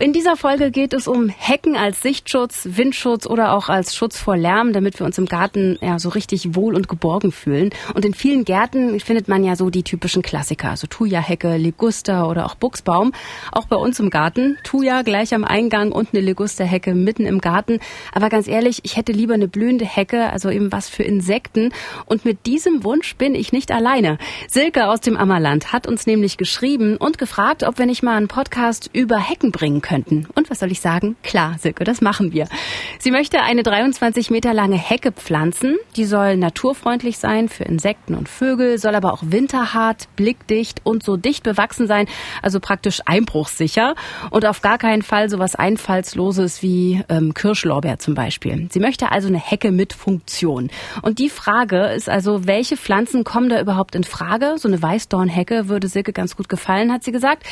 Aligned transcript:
In 0.00 0.14
dieser 0.14 0.34
Folge 0.34 0.70
geht 0.70 0.94
es 0.94 1.06
um 1.06 1.28
Hecken 1.28 1.76
als 1.76 2.00
Sichtschutz, 2.00 2.66
Windschutz 2.70 3.26
oder 3.26 3.52
auch 3.52 3.68
als 3.68 3.94
Schutz 3.94 4.18
vor 4.18 4.34
Lärm, 4.34 4.72
damit 4.72 4.98
wir 4.98 5.04
uns 5.04 5.18
im 5.18 5.26
Garten 5.26 5.76
ja 5.82 5.98
so 5.98 6.08
richtig 6.08 6.54
wohl 6.54 6.74
und 6.74 6.88
geborgen 6.88 7.32
fühlen. 7.32 7.68
Und 7.92 8.06
in 8.06 8.14
vielen 8.14 8.46
Gärten 8.46 8.98
findet 9.00 9.28
man 9.28 9.44
ja 9.44 9.56
so 9.56 9.68
die 9.68 9.82
typischen 9.82 10.22
Klassiker, 10.22 10.70
also 10.70 10.86
Thuja-Hecke, 10.86 11.58
Liguster 11.58 12.30
oder 12.30 12.46
auch 12.46 12.54
Buchsbaum. 12.54 13.12
Auch 13.52 13.66
bei 13.66 13.76
uns 13.76 14.00
im 14.00 14.08
Garten, 14.08 14.56
Thuja 14.64 15.02
gleich 15.02 15.34
am 15.34 15.44
Eingang 15.44 15.92
und 15.92 16.14
eine 16.14 16.22
Ligusterhecke 16.22 16.94
mitten 16.94 17.26
im 17.26 17.42
Garten. 17.42 17.78
Aber 18.14 18.30
ganz 18.30 18.48
ehrlich, 18.48 18.80
ich 18.84 18.96
hätte 18.96 19.12
lieber 19.12 19.34
eine 19.34 19.48
blühende 19.48 19.84
Hecke, 19.84 20.30
also 20.30 20.48
eben 20.48 20.72
was 20.72 20.88
für 20.88 21.02
Insekten. 21.02 21.74
Und 22.06 22.24
mit 22.24 22.46
diesem 22.46 22.84
Wunsch 22.84 23.16
bin 23.16 23.34
ich 23.34 23.52
nicht 23.52 23.70
alleine. 23.70 24.16
Silke 24.48 24.88
aus 24.88 25.02
dem 25.02 25.18
Ammerland 25.18 25.74
hat 25.74 25.86
uns 25.86 26.06
nämlich 26.06 26.38
geschrieben 26.38 26.96
und 26.96 27.18
gefragt, 27.18 27.64
ob 27.64 27.78
wir 27.78 27.84
nicht 27.84 28.02
mal 28.02 28.16
einen 28.16 28.28
Podcast 28.28 28.88
über 28.94 29.18
Hecken 29.18 29.52
bringen 29.52 29.82
könnten. 29.90 30.28
Und 30.36 30.50
was 30.50 30.60
soll 30.60 30.70
ich 30.70 30.80
sagen? 30.80 31.16
Klar, 31.24 31.56
Silke, 31.58 31.82
das 31.82 32.00
machen 32.00 32.32
wir. 32.32 32.46
Sie 33.00 33.10
möchte 33.10 33.42
eine 33.42 33.64
23 33.64 34.30
Meter 34.30 34.54
lange 34.54 34.76
Hecke 34.76 35.10
pflanzen. 35.10 35.78
Die 35.96 36.04
soll 36.04 36.36
naturfreundlich 36.36 37.18
sein 37.18 37.48
für 37.48 37.64
Insekten 37.64 38.14
und 38.14 38.28
Vögel, 38.28 38.78
soll 38.78 38.94
aber 38.94 39.12
auch 39.12 39.22
winterhart, 39.24 40.06
blickdicht 40.14 40.82
und 40.84 41.02
so 41.02 41.16
dicht 41.16 41.42
bewachsen 41.42 41.88
sein, 41.88 42.06
also 42.40 42.60
praktisch 42.60 43.00
einbruchssicher 43.04 43.96
und 44.30 44.46
auf 44.46 44.60
gar 44.60 44.78
keinen 44.78 45.02
Fall 45.02 45.28
so 45.28 45.40
was 45.40 45.56
Einfallsloses 45.56 46.62
wie 46.62 47.02
ähm, 47.08 47.34
Kirschlorbeer 47.34 47.98
zum 47.98 48.14
Beispiel. 48.14 48.68
Sie 48.70 48.78
möchte 48.78 49.10
also 49.10 49.26
eine 49.26 49.40
Hecke 49.40 49.72
mit 49.72 49.92
Funktion. 49.92 50.70
Und 51.02 51.18
die 51.18 51.30
Frage 51.30 51.86
ist 51.86 52.08
also, 52.08 52.46
welche 52.46 52.76
Pflanzen 52.76 53.24
kommen 53.24 53.48
da 53.48 53.60
überhaupt 53.60 53.96
in 53.96 54.04
Frage? 54.04 54.54
So 54.56 54.68
eine 54.68 54.80
Weißdornhecke 54.80 55.68
würde 55.68 55.88
Silke 55.88 56.12
ganz 56.12 56.36
gut 56.36 56.48
gefallen, 56.48 56.92
hat 56.92 57.02
sie 57.02 57.10
gesagt. 57.10 57.42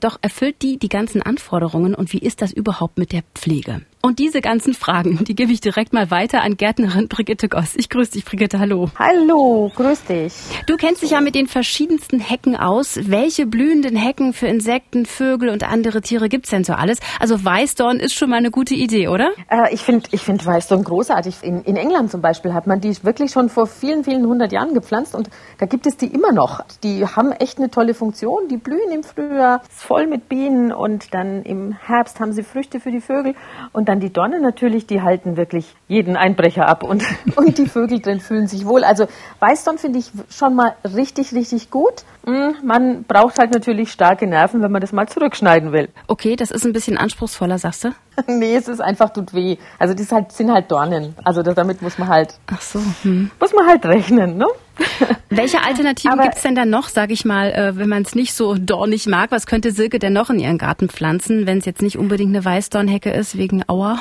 Doch 0.00 0.18
erfüllt 0.20 0.60
die 0.60 0.78
die 0.78 0.90
ganzen 0.90 1.22
Anforderungen 1.22 1.77
Anforderungen 1.78 1.94
und 1.94 2.12
wie 2.12 2.18
ist 2.18 2.42
das 2.42 2.52
überhaupt 2.52 2.98
mit 2.98 3.12
der 3.12 3.22
Pflege? 3.34 3.82
Und 4.00 4.20
diese 4.20 4.40
ganzen 4.40 4.74
Fragen, 4.74 5.24
die 5.24 5.34
gebe 5.34 5.50
ich 5.50 5.60
direkt 5.60 5.92
mal 5.92 6.10
weiter 6.12 6.42
an 6.42 6.56
Gärtnerin 6.56 7.08
Brigitte 7.08 7.48
Goss. 7.48 7.74
Ich 7.74 7.88
grüße 7.88 8.12
dich, 8.12 8.24
Brigitte. 8.24 8.60
Hallo. 8.60 8.90
Hallo, 8.96 9.72
grüß 9.74 10.04
dich. 10.04 10.34
Du 10.66 10.76
kennst 10.76 11.02
dich 11.02 11.10
ja 11.10 11.20
mit 11.20 11.34
den 11.34 11.48
verschiedensten 11.48 12.20
Hecken 12.20 12.54
aus. 12.54 13.00
Welche 13.02 13.46
blühenden 13.46 13.96
Hecken 13.96 14.34
für 14.34 14.46
Insekten, 14.46 15.04
Vögel 15.04 15.48
und 15.48 15.68
andere 15.68 16.00
Tiere 16.00 16.28
gibt's 16.28 16.50
denn 16.50 16.62
so 16.62 16.74
alles? 16.74 17.00
Also 17.18 17.44
Weißdorn 17.44 17.98
ist 17.98 18.14
schon 18.14 18.30
mal 18.30 18.36
eine 18.36 18.52
gute 18.52 18.74
Idee, 18.74 19.08
oder? 19.08 19.32
Äh, 19.50 19.74
ich 19.74 19.82
finde 19.82 20.08
ich 20.12 20.22
find 20.22 20.46
Weißdorn 20.46 20.84
großartig. 20.84 21.42
In, 21.42 21.64
in 21.64 21.76
England 21.76 22.12
zum 22.12 22.20
Beispiel 22.20 22.54
hat 22.54 22.68
man 22.68 22.80
die 22.80 22.96
wirklich 23.02 23.32
schon 23.32 23.48
vor 23.48 23.66
vielen, 23.66 24.04
vielen 24.04 24.24
hundert 24.24 24.52
Jahren 24.52 24.74
gepflanzt 24.74 25.16
und 25.16 25.28
da 25.58 25.66
gibt 25.66 25.86
es 25.86 25.96
die 25.96 26.06
immer 26.06 26.30
noch. 26.30 26.64
Die 26.84 27.04
haben 27.04 27.32
echt 27.32 27.58
eine 27.58 27.68
tolle 27.68 27.94
Funktion. 27.94 28.46
Die 28.48 28.58
blühen 28.58 28.92
im 28.92 29.02
Frühjahr, 29.02 29.60
ist 29.68 29.82
voll 29.82 30.06
mit 30.06 30.28
Bienen 30.28 30.72
und 30.72 31.12
dann 31.14 31.42
im 31.42 31.72
Herbst 31.72 32.20
haben 32.20 32.32
sie 32.32 32.44
Früchte 32.44 32.78
für 32.78 32.92
die 32.92 33.00
Vögel 33.00 33.34
und 33.72 33.87
dann 33.88 34.00
die 34.00 34.12
Dornen 34.12 34.42
natürlich, 34.42 34.86
die 34.86 35.02
halten 35.02 35.36
wirklich 35.36 35.74
jeden 35.88 36.16
Einbrecher 36.16 36.68
ab 36.68 36.82
und, 36.82 37.02
und 37.36 37.56
die 37.56 37.66
Vögel 37.66 38.00
drin 38.00 38.20
fühlen 38.20 38.46
sich 38.46 38.66
wohl. 38.66 38.84
Also 38.84 39.06
Weißdorn 39.40 39.78
finde 39.78 39.98
ich 39.98 40.10
schon 40.30 40.54
mal 40.54 40.74
richtig, 40.84 41.32
richtig 41.32 41.70
gut. 41.70 42.04
Hm, 42.26 42.56
man 42.62 43.04
braucht 43.04 43.38
halt 43.38 43.52
natürlich 43.52 43.90
starke 43.90 44.26
Nerven, 44.26 44.60
wenn 44.60 44.70
man 44.70 44.82
das 44.82 44.92
mal 44.92 45.08
zurückschneiden 45.08 45.72
will. 45.72 45.88
Okay, 46.06 46.36
das 46.36 46.50
ist 46.50 46.66
ein 46.66 46.72
bisschen 46.72 46.98
anspruchsvoller, 46.98 47.58
sagst 47.58 47.84
du? 47.84 47.88
nee, 48.26 48.54
es 48.54 48.68
ist 48.68 48.80
einfach 48.80 49.10
tut 49.10 49.32
weh. 49.32 49.56
Also 49.78 49.94
das 49.94 50.12
halt, 50.12 50.32
sind 50.32 50.52
halt 50.52 50.70
Dornen. 50.70 51.14
Also 51.24 51.42
damit 51.42 51.80
muss 51.80 51.98
man 51.98 52.08
halt. 52.08 52.34
Ach 52.52 52.60
so. 52.60 52.80
Hm. 53.02 53.30
Muss 53.40 53.54
man 53.54 53.66
halt 53.66 53.86
rechnen, 53.86 54.36
ne? 54.36 54.46
Welche 55.30 55.62
Alternativen 55.62 56.18
gibt 56.20 56.36
es 56.36 56.42
denn 56.42 56.54
dann 56.54 56.70
noch, 56.70 56.88
sage 56.88 57.12
ich 57.12 57.24
mal, 57.24 57.50
äh, 57.52 57.76
wenn 57.76 57.88
man 57.88 58.02
es 58.02 58.14
nicht 58.14 58.34
so 58.34 58.54
dornig 58.54 59.06
mag? 59.06 59.30
Was 59.30 59.46
könnte 59.46 59.70
Silke 59.72 59.98
denn 59.98 60.12
noch 60.12 60.30
in 60.30 60.38
ihren 60.38 60.58
Garten 60.58 60.88
pflanzen, 60.88 61.46
wenn 61.46 61.58
es 61.58 61.64
jetzt 61.64 61.82
nicht 61.82 61.98
unbedingt 61.98 62.34
eine 62.34 62.44
Weißdornhecke 62.44 63.10
ist 63.10 63.36
wegen 63.36 63.62
Auer? 63.68 63.98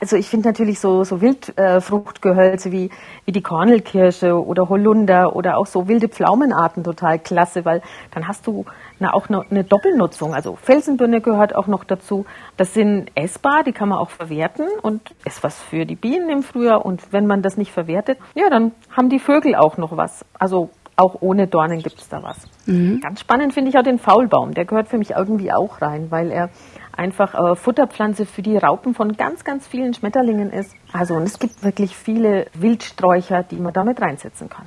Also 0.00 0.16
ich 0.16 0.28
finde 0.28 0.48
natürlich 0.48 0.80
so, 0.80 1.04
so 1.04 1.20
Wildfruchtgehölze 1.20 2.72
wie, 2.72 2.90
wie 3.24 3.32
die 3.32 3.42
Kornelkirsche 3.42 4.34
oder 4.34 4.68
Holunder 4.68 5.34
oder 5.34 5.58
auch 5.58 5.66
so 5.66 5.88
wilde 5.88 6.08
Pflaumenarten 6.08 6.84
total 6.84 7.18
klasse, 7.18 7.64
weil 7.64 7.82
dann 8.12 8.28
hast 8.28 8.46
du 8.46 8.64
na, 9.00 9.14
auch 9.14 9.28
eine, 9.28 9.42
eine 9.50 9.64
Doppelnutzung. 9.64 10.34
Also 10.34 10.56
Felsenbirne 10.56 11.20
gehört 11.20 11.54
auch 11.54 11.66
noch 11.66 11.84
dazu. 11.84 12.26
Das 12.56 12.74
sind 12.74 13.10
essbar, 13.14 13.62
die 13.64 13.72
kann 13.72 13.88
man 13.88 13.98
auch 13.98 14.10
verwerten 14.10 14.66
und 14.82 15.14
ist 15.24 15.42
was 15.42 15.60
für 15.60 15.86
die 15.86 15.96
Bienen 15.96 16.28
im 16.30 16.42
Frühjahr. 16.42 16.84
Und 16.84 17.12
wenn 17.12 17.26
man 17.26 17.42
das 17.42 17.56
nicht 17.56 17.72
verwertet, 17.72 18.18
ja, 18.34 18.50
dann 18.50 18.72
haben 18.90 19.08
die 19.08 19.18
Vögel 19.18 19.54
auch 19.54 19.76
noch 19.76 19.96
was. 19.96 20.24
Also 20.38 20.70
auch 20.96 21.18
ohne 21.20 21.46
Dornen 21.46 21.78
gibt 21.78 21.98
es 21.98 22.08
da 22.08 22.22
was. 22.22 22.46
Mhm. 22.66 23.00
Ganz 23.00 23.20
spannend 23.20 23.54
finde 23.54 23.70
ich 23.70 23.78
auch 23.78 23.82
den 23.82 23.98
Faulbaum. 23.98 24.52
Der 24.54 24.64
gehört 24.64 24.88
für 24.88 24.98
mich 24.98 25.10
irgendwie 25.10 25.52
auch 25.52 25.80
rein, 25.80 26.10
weil 26.10 26.32
er 26.32 26.50
einfach 26.96 27.34
äh, 27.34 27.54
Futterpflanze 27.54 28.26
für 28.26 28.42
die 28.42 28.56
Raupen 28.56 28.94
von 28.94 29.12
ganz, 29.12 29.44
ganz 29.44 29.66
vielen 29.68 29.94
Schmetterlingen 29.94 30.50
ist. 30.50 30.74
Also 30.92 31.14
und 31.14 31.24
es 31.24 31.38
gibt 31.38 31.62
wirklich 31.62 31.96
viele 31.96 32.46
Wildsträucher, 32.54 33.42
die 33.42 33.56
man 33.56 33.72
damit 33.72 34.00
reinsetzen 34.00 34.48
kann. 34.48 34.66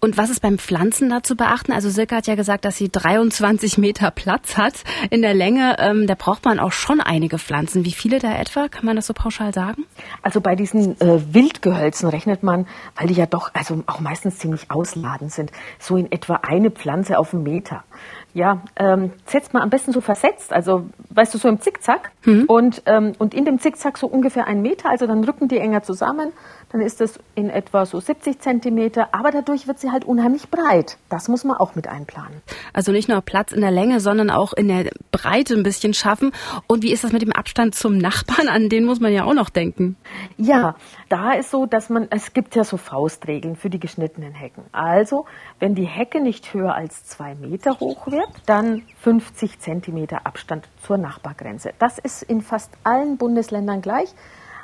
Und 0.00 0.18
was 0.18 0.30
ist 0.30 0.40
beim 0.40 0.58
Pflanzen 0.58 1.10
da 1.10 1.22
zu 1.22 1.36
beachten? 1.36 1.72
Also 1.72 1.88
Silke 1.88 2.16
hat 2.16 2.26
ja 2.26 2.34
gesagt, 2.34 2.64
dass 2.64 2.76
sie 2.76 2.90
23 2.90 3.78
Meter 3.78 4.10
Platz 4.10 4.56
hat 4.56 4.74
in 5.10 5.22
der 5.22 5.34
Länge. 5.34 5.76
Ähm, 5.78 6.06
da 6.06 6.14
braucht 6.14 6.44
man 6.44 6.58
auch 6.58 6.72
schon 6.72 7.00
einige 7.00 7.38
Pflanzen. 7.38 7.84
Wie 7.84 7.92
viele 7.92 8.18
da 8.18 8.34
etwa? 8.36 8.68
Kann 8.68 8.84
man 8.84 8.96
das 8.96 9.06
so 9.06 9.14
pauschal 9.14 9.52
sagen? 9.52 9.84
Also 10.22 10.40
bei 10.40 10.56
diesen 10.56 11.00
äh, 11.00 11.34
Wildgehölzen 11.34 12.08
rechnet 12.08 12.42
man, 12.42 12.66
weil 12.96 13.08
die 13.08 13.14
ja 13.14 13.26
doch 13.26 13.50
also 13.54 13.82
auch 13.86 14.00
meistens 14.00 14.38
ziemlich 14.38 14.70
ausladend 14.70 15.32
sind, 15.32 15.52
so 15.78 15.96
in 15.96 16.10
etwa 16.10 16.40
eine 16.42 16.70
Pflanze 16.70 17.18
auf 17.18 17.34
einen 17.34 17.44
Meter. 17.44 17.84
Ja, 18.34 18.62
ähm, 18.76 19.12
setzt 19.26 19.52
man 19.52 19.62
am 19.62 19.68
besten 19.68 19.92
so 19.92 20.00
versetzt, 20.00 20.54
also 20.54 20.86
weißt 21.10 21.34
du, 21.34 21.38
so 21.38 21.48
im 21.48 21.60
Zickzack 21.60 22.12
mhm. 22.24 22.44
und, 22.48 22.82
ähm, 22.86 23.12
und 23.18 23.34
in 23.34 23.44
dem 23.44 23.58
Zickzack 23.58 23.98
so 23.98 24.06
ungefähr 24.06 24.46
einen 24.46 24.62
Meter, 24.62 24.88
also 24.88 25.06
dann 25.06 25.22
rücken 25.22 25.48
die 25.52 25.58
enger 25.58 25.82
zusammen, 25.82 26.32
dann 26.72 26.80
ist 26.80 27.00
das 27.00 27.18
in 27.34 27.50
etwa 27.50 27.84
so 27.86 28.00
70 28.00 28.40
Zentimeter, 28.40 29.10
aber 29.12 29.30
dadurch 29.30 29.68
wird 29.68 29.78
sie 29.78 29.90
halt 29.90 30.04
unheimlich 30.04 30.50
breit. 30.50 30.96
Das 31.10 31.28
muss 31.28 31.44
man 31.44 31.58
auch 31.58 31.74
mit 31.74 31.86
einplanen. 31.86 32.40
Also 32.72 32.92
nicht 32.92 33.08
nur 33.08 33.20
Platz 33.20 33.52
in 33.52 33.60
der 33.60 33.70
Länge, 33.70 34.00
sondern 34.00 34.30
auch 34.30 34.54
in 34.54 34.68
der 34.68 34.90
Breite 35.10 35.54
ein 35.54 35.62
bisschen 35.62 35.92
schaffen. 35.94 36.32
Und 36.66 36.82
wie 36.82 36.92
ist 36.92 37.04
das 37.04 37.12
mit 37.12 37.22
dem 37.22 37.32
Abstand 37.32 37.74
zum 37.74 37.98
Nachbarn? 37.98 38.48
An 38.48 38.70
den 38.70 38.84
muss 38.84 39.00
man 39.00 39.12
ja 39.12 39.24
auch 39.24 39.34
noch 39.34 39.50
denken. 39.50 39.96
Ja, 40.38 40.76
da 41.10 41.32
ist 41.32 41.50
so, 41.50 41.66
dass 41.66 41.90
man, 41.90 42.08
es 42.10 42.32
gibt 42.32 42.56
ja 42.56 42.64
so 42.64 42.78
Faustregeln 42.78 43.56
für 43.56 43.68
die 43.68 43.78
geschnittenen 43.78 44.32
Hecken. 44.32 44.64
Also, 44.72 45.26
wenn 45.58 45.74
die 45.74 45.84
Hecke 45.84 46.22
nicht 46.22 46.54
höher 46.54 46.74
als 46.74 47.04
zwei 47.04 47.34
Meter 47.34 47.78
hoch 47.80 48.06
wird, 48.06 48.30
dann 48.46 48.82
50 49.02 49.60
Zentimeter 49.60 50.26
Abstand 50.26 50.66
zur 50.86 50.96
Nachbargrenze. 50.96 51.72
Das 51.78 51.98
ist 51.98 52.22
in 52.22 52.40
fast 52.40 52.70
allen 52.82 53.18
Bundesländern 53.18 53.82
gleich. 53.82 54.14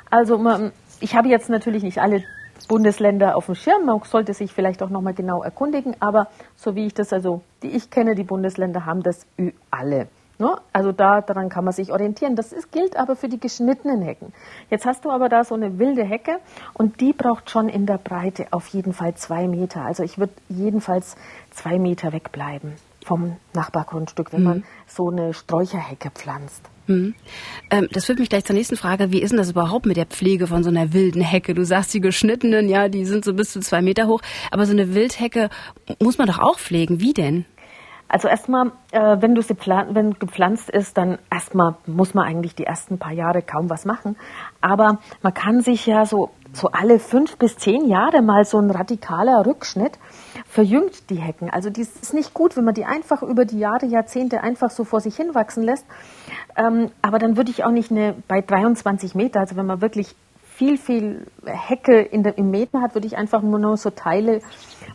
Also 0.09 0.71
ich 0.99 1.15
habe 1.15 1.27
jetzt 1.27 1.49
natürlich 1.49 1.83
nicht 1.83 1.99
alle 1.99 2.23
Bundesländer 2.67 3.35
auf 3.35 3.47
dem 3.47 3.55
Schirm. 3.55 3.85
Man 3.85 4.01
sollte 4.03 4.33
sich 4.33 4.53
vielleicht 4.53 4.81
auch 4.83 4.89
nochmal 4.89 5.13
genau 5.13 5.43
erkundigen. 5.43 5.95
Aber 5.99 6.27
so 6.55 6.75
wie 6.75 6.87
ich 6.87 6.93
das, 6.93 7.13
also 7.13 7.41
die 7.63 7.69
ich 7.69 7.89
kenne, 7.89 8.15
die 8.15 8.23
Bundesländer 8.23 8.85
haben 8.85 9.03
das 9.03 9.25
alle. 9.71 10.07
Ne? 10.37 10.55
Also 10.71 10.91
da, 10.91 11.21
daran 11.21 11.49
kann 11.49 11.65
man 11.65 11.73
sich 11.73 11.91
orientieren. 11.91 12.35
Das 12.35 12.53
ist, 12.53 12.71
gilt 12.71 12.95
aber 12.95 13.15
für 13.15 13.27
die 13.27 13.39
geschnittenen 13.39 14.01
Hecken. 14.01 14.33
Jetzt 14.69 14.85
hast 14.85 15.03
du 15.03 15.11
aber 15.11 15.29
da 15.29 15.43
so 15.43 15.55
eine 15.55 15.79
wilde 15.79 16.03
Hecke 16.03 16.37
und 16.73 17.01
die 17.01 17.11
braucht 17.11 17.49
schon 17.49 17.67
in 17.67 17.85
der 17.85 17.97
Breite 17.97 18.47
auf 18.51 18.67
jeden 18.67 18.93
Fall 18.93 19.15
zwei 19.15 19.47
Meter. 19.47 19.83
Also 19.83 20.03
ich 20.03 20.17
würde 20.17 20.33
jedenfalls 20.47 21.15
zwei 21.51 21.77
Meter 21.77 22.13
wegbleiben 22.13 22.73
vom 23.05 23.37
Nachbargrundstück, 23.53 24.33
wenn 24.33 24.41
mhm. 24.41 24.47
man 24.47 24.63
so 24.87 25.09
eine 25.09 25.33
Sträucherhecke 25.33 26.11
pflanzt. 26.11 26.69
Hm. 26.89 27.13
Ähm, 27.69 27.87
das 27.91 28.05
führt 28.05 28.17
mich 28.17 28.29
gleich 28.29 28.45
zur 28.45 28.55
nächsten 28.55 28.75
Frage. 28.75 29.11
Wie 29.11 29.21
ist 29.21 29.29
denn 29.29 29.37
das 29.37 29.51
überhaupt 29.51 29.85
mit 29.85 29.95
der 29.95 30.07
Pflege 30.07 30.47
von 30.47 30.63
so 30.63 30.69
einer 30.71 30.91
wilden 30.91 31.21
Hecke? 31.21 31.53
Du 31.53 31.63
sagst, 31.63 31.93
die 31.93 32.01
geschnittenen, 32.01 32.67
ja, 32.67 32.89
die 32.89 33.05
sind 33.05 33.23
so 33.23 33.33
bis 33.35 33.51
zu 33.51 33.59
zwei 33.59 33.83
Meter 33.83 34.07
hoch. 34.07 34.21
Aber 34.49 34.65
so 34.65 34.71
eine 34.71 34.95
Wildhecke 34.95 35.49
muss 36.01 36.17
man 36.17 36.27
doch 36.27 36.39
auch 36.39 36.57
pflegen. 36.57 36.99
Wie 36.99 37.13
denn? 37.13 37.45
Also 38.09 38.27
erstmal, 38.27 38.71
äh, 38.91 39.17
wenn 39.19 39.35
du 39.35 39.41
sie 39.43 39.55
wenn 39.55 40.15
gepflanzt 40.15 40.69
ist, 40.71 40.97
dann 40.97 41.19
erstmal 41.31 41.75
muss 41.85 42.15
man 42.15 42.25
eigentlich 42.25 42.55
die 42.55 42.65
ersten 42.65 42.97
paar 42.97 43.13
Jahre 43.13 43.43
kaum 43.43 43.69
was 43.69 43.85
machen. 43.85 44.17
Aber 44.61 44.97
man 45.21 45.33
kann 45.35 45.61
sich 45.61 45.85
ja 45.85 46.05
so, 46.05 46.31
so 46.51 46.69
alle 46.69 46.97
fünf 46.97 47.37
bis 47.37 47.57
zehn 47.57 47.87
Jahre 47.87 48.23
mal 48.23 48.45
so 48.45 48.57
ein 48.57 48.71
radikaler 48.71 49.45
Rückschnitt 49.45 49.99
verjüngt 50.47 51.11
die 51.11 51.17
Hecken. 51.17 51.51
Also 51.51 51.69
die 51.69 51.81
ist 51.81 52.15
nicht 52.15 52.33
gut, 52.33 52.57
wenn 52.57 52.65
man 52.65 52.73
die 52.73 52.85
einfach 52.85 53.21
über 53.21 53.45
die 53.45 53.59
Jahre, 53.59 53.85
Jahrzehnte 53.85 54.41
einfach 54.41 54.71
so 54.71 54.83
vor 54.83 55.01
sich 55.01 55.15
hinwachsen 55.15 55.61
lässt. 55.61 55.85
Ähm, 56.57 56.89
aber 57.03 57.19
dann 57.19 57.37
würde 57.37 57.51
ich 57.51 57.63
auch 57.63 57.71
nicht 57.71 57.91
eine, 57.91 58.15
bei 58.27 58.41
23 58.41 59.13
Meter, 59.13 59.41
also 59.41 59.55
wenn 59.55 59.67
man 59.67 59.81
wirklich 59.81 60.15
viel, 60.59 60.77
viel 60.77 61.27
Hecke 61.45 62.01
in 62.01 62.23
der, 62.23 62.39
im 62.39 62.49
Meter 62.49 62.81
hat, 62.81 62.95
würde 62.95 63.05
ich 63.05 63.17
einfach 63.17 63.43
nur 63.43 63.59
noch 63.59 63.77
so 63.77 63.91
Teile 63.91 64.41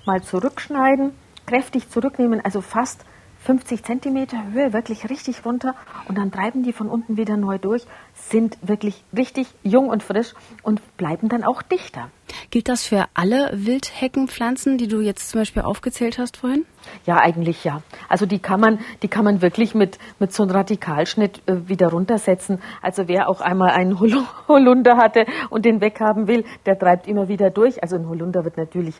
mal 0.04 0.20
zurückschneiden, 0.20 1.12
kräftig 1.46 1.90
zurücknehmen, 1.90 2.40
also 2.44 2.60
fast 2.60 3.04
50 3.44 3.84
Zentimeter 3.84 4.38
Höhe, 4.52 4.72
wirklich 4.72 5.10
richtig 5.10 5.44
runter 5.44 5.74
und 6.08 6.16
dann 6.16 6.32
treiben 6.32 6.62
die 6.62 6.72
von 6.72 6.88
unten 6.88 7.18
wieder 7.18 7.36
neu 7.36 7.58
durch, 7.58 7.84
sind 8.14 8.56
wirklich 8.62 9.04
richtig 9.14 9.48
jung 9.62 9.90
und 9.90 10.02
frisch 10.02 10.32
und 10.62 10.80
bleiben 10.96 11.28
dann 11.28 11.44
auch 11.44 11.60
dichter. 11.60 12.08
Gilt 12.50 12.70
das 12.70 12.84
für 12.84 13.04
alle 13.12 13.50
Wildheckenpflanzen, 13.52 14.78
die 14.78 14.88
du 14.88 15.00
jetzt 15.00 15.28
zum 15.28 15.42
Beispiel 15.42 15.62
aufgezählt 15.62 16.18
hast 16.18 16.38
vorhin? 16.38 16.64
Ja, 17.04 17.18
eigentlich 17.18 17.64
ja. 17.64 17.82
Also 18.08 18.24
die 18.24 18.38
kann 18.38 18.60
man, 18.60 18.78
die 19.02 19.08
kann 19.08 19.24
man 19.24 19.42
wirklich 19.42 19.74
mit, 19.74 19.98
mit 20.18 20.32
so 20.32 20.42
einem 20.42 20.52
Radikalschnitt 20.52 21.42
äh, 21.46 21.68
wieder 21.68 21.88
runtersetzen. 21.88 22.62
Also 22.80 23.08
wer 23.08 23.28
auch 23.28 23.42
einmal 23.42 23.70
einen 23.70 24.00
Holunder 24.48 24.96
hatte 24.96 25.26
und 25.50 25.66
den 25.66 25.82
weghaben 25.82 26.28
will, 26.28 26.44
der 26.64 26.78
treibt 26.78 27.06
immer 27.06 27.28
wieder 27.28 27.50
durch. 27.50 27.82
Also 27.82 27.96
ein 27.96 28.08
Holunder 28.08 28.44
wird 28.44 28.56
natürlich 28.56 28.94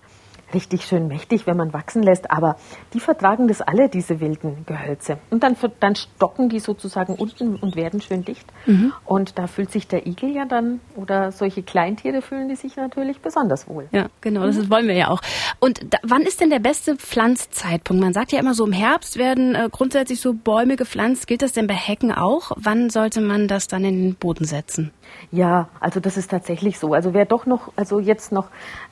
richtig 0.53 0.85
schön 0.85 1.09
mächtig, 1.09 1.47
wenn 1.47 1.57
man 1.57 1.73
wachsen 1.73 2.03
lässt, 2.03 2.31
aber 2.31 2.57
die 2.93 3.01
vertragen 3.01 3.49
das 3.49 3.63
alle, 3.63 3.89
diese 3.89 4.21
wilden 4.21 4.65
Gehölze. 4.67 5.19
Und 5.31 5.43
dann, 5.43 5.57
dann 5.81 5.97
stocken 5.97 6.49
die 6.49 6.61
sozusagen 6.61 7.15
unten 7.15 7.57
und 7.57 7.77
werden 7.77 8.01
schön 8.01 8.25
dicht. 8.25 8.47
Mhm. 8.67 8.93
Und 9.05 9.39
da 9.39 9.47
fühlt 9.47 9.71
sich 9.71 9.89
der 9.89 10.07
Igel 10.07 10.31
ja 10.31 10.45
dann, 10.45 10.81
oder 10.97 11.33
solche 11.33 11.63
Kleintiere 11.63 12.23
fühlen 12.23 12.49
die 12.49 12.57
sich 12.57 12.77
natürlich 12.77 13.21
besonders 13.21 13.69
wohl. 13.69 13.89
Ja, 13.93 14.09
genau, 14.21 14.45
das 14.47 14.57
mhm. 14.57 14.71
wollen 14.71 14.89
wir 14.89 14.95
ja 14.95 15.09
auch. 15.09 15.21
Und 15.61 15.81
da, 15.93 15.99
wann 16.03 16.23
ist 16.23 16.41
denn 16.41 16.51
der 16.51 16.59
beste 16.59 16.97
Pflanzzeitpunkt? 16.97 18.03
Man 18.03 18.13
sagt 18.13 18.33
ja 18.33 18.41
immer 18.41 18.55
so, 18.55 18.67
im 18.67 18.73
Herbst 18.73 19.17
werden 19.17 19.55
äh, 19.55 19.69
grundsätzlich 19.71 20.21
so 20.21 20.35
Bäume 20.35 20.77
gepflanzt. 20.77 21.27
Gilt 21.27 21.43
das 21.43 21.53
denn 21.53 21.67
bei 21.67 21.75
Hecken 21.75 22.13
auch? 22.13 22.53
Wann 22.57 22.91
sollte 22.91 23.21
man 23.21 23.49
das 23.49 23.69
dann 23.69 23.85
in 23.85 24.03
den 24.03 24.15
Boden 24.15 24.45
setzen? 24.45 24.93
Ja, 25.31 25.69
also 25.81 26.01
das 26.01 26.17
ist 26.17 26.31
tatsächlich 26.31 26.79
so. 26.79 26.95
Also 26.95 27.15
wer 27.15 27.25
doch 27.25 27.47
noch, 27.47 27.73
also 27.77 28.01
jetzt 28.01 28.33
noch 28.33 28.49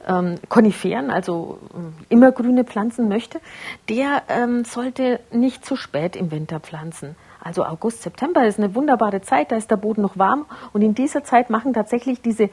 ähm, 0.06 0.36
Koniferen, 0.48 1.10
also 1.10 1.58
äh, 1.74 2.12
immergrüne 2.12 2.64
Pflanzen 2.64 3.08
möchte, 3.08 3.40
der 3.88 4.22
ähm, 4.28 4.64
sollte 4.64 5.20
nicht 5.30 5.64
zu 5.64 5.76
spät 5.76 6.16
im 6.16 6.30
Winter 6.30 6.60
pflanzen. 6.60 7.16
Also 7.40 7.64
August, 7.64 8.02
September 8.02 8.46
ist 8.46 8.58
eine 8.58 8.74
wunderbare 8.74 9.20
Zeit, 9.20 9.52
da 9.52 9.56
ist 9.56 9.70
der 9.70 9.76
Boden 9.76 10.02
noch 10.02 10.16
warm 10.16 10.46
und 10.72 10.82
in 10.82 10.94
dieser 10.94 11.24
Zeit 11.24 11.50
machen 11.50 11.72
tatsächlich 11.72 12.22
diese 12.22 12.50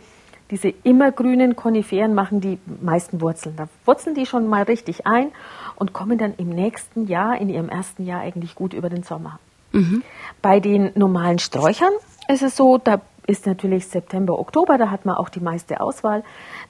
diese 0.51 0.69
immergrünen 0.69 1.56
Koniferen 1.56 2.15
machen 2.15 2.41
die 2.41 2.57
meisten 2.81 3.21
Wurzeln. 3.21 3.56
Da 3.56 3.67
wurzeln 3.85 4.15
die 4.15 4.25
schon 4.25 4.47
mal 4.47 4.63
richtig 4.63 5.06
ein 5.06 5.31
und 5.75 5.94
kommen 5.94 6.17
dann 6.17 6.33
im 6.38 6.50
nächsten 6.50 7.07
Jahr, 7.07 7.39
in 7.39 7.50
ihrem 7.50 7.69
ersten 7.69 8.06
Jahr 8.06 8.21
eigentlich 8.21 8.56
gut 8.56 8.73
über 8.73 8.89
den 8.89 9.03
Sommer. 9.03 9.39
Mhm. 9.71 10.03
Bei 10.41 10.59
den 10.59 10.91
normalen 10.95 11.39
Sträuchern 11.39 11.94
ist 12.27 12.41
es 12.41 12.56
so, 12.56 12.77
da 12.77 13.01
ist 13.30 13.46
natürlich 13.46 13.86
September, 13.86 14.40
Oktober, 14.40 14.80
da 14.80 14.90
hat 14.90 15.06
man 15.06 15.16
auch 15.16 15.30
die 15.30 15.40
meiste 15.40 15.81
Auswahl. 15.81 16.24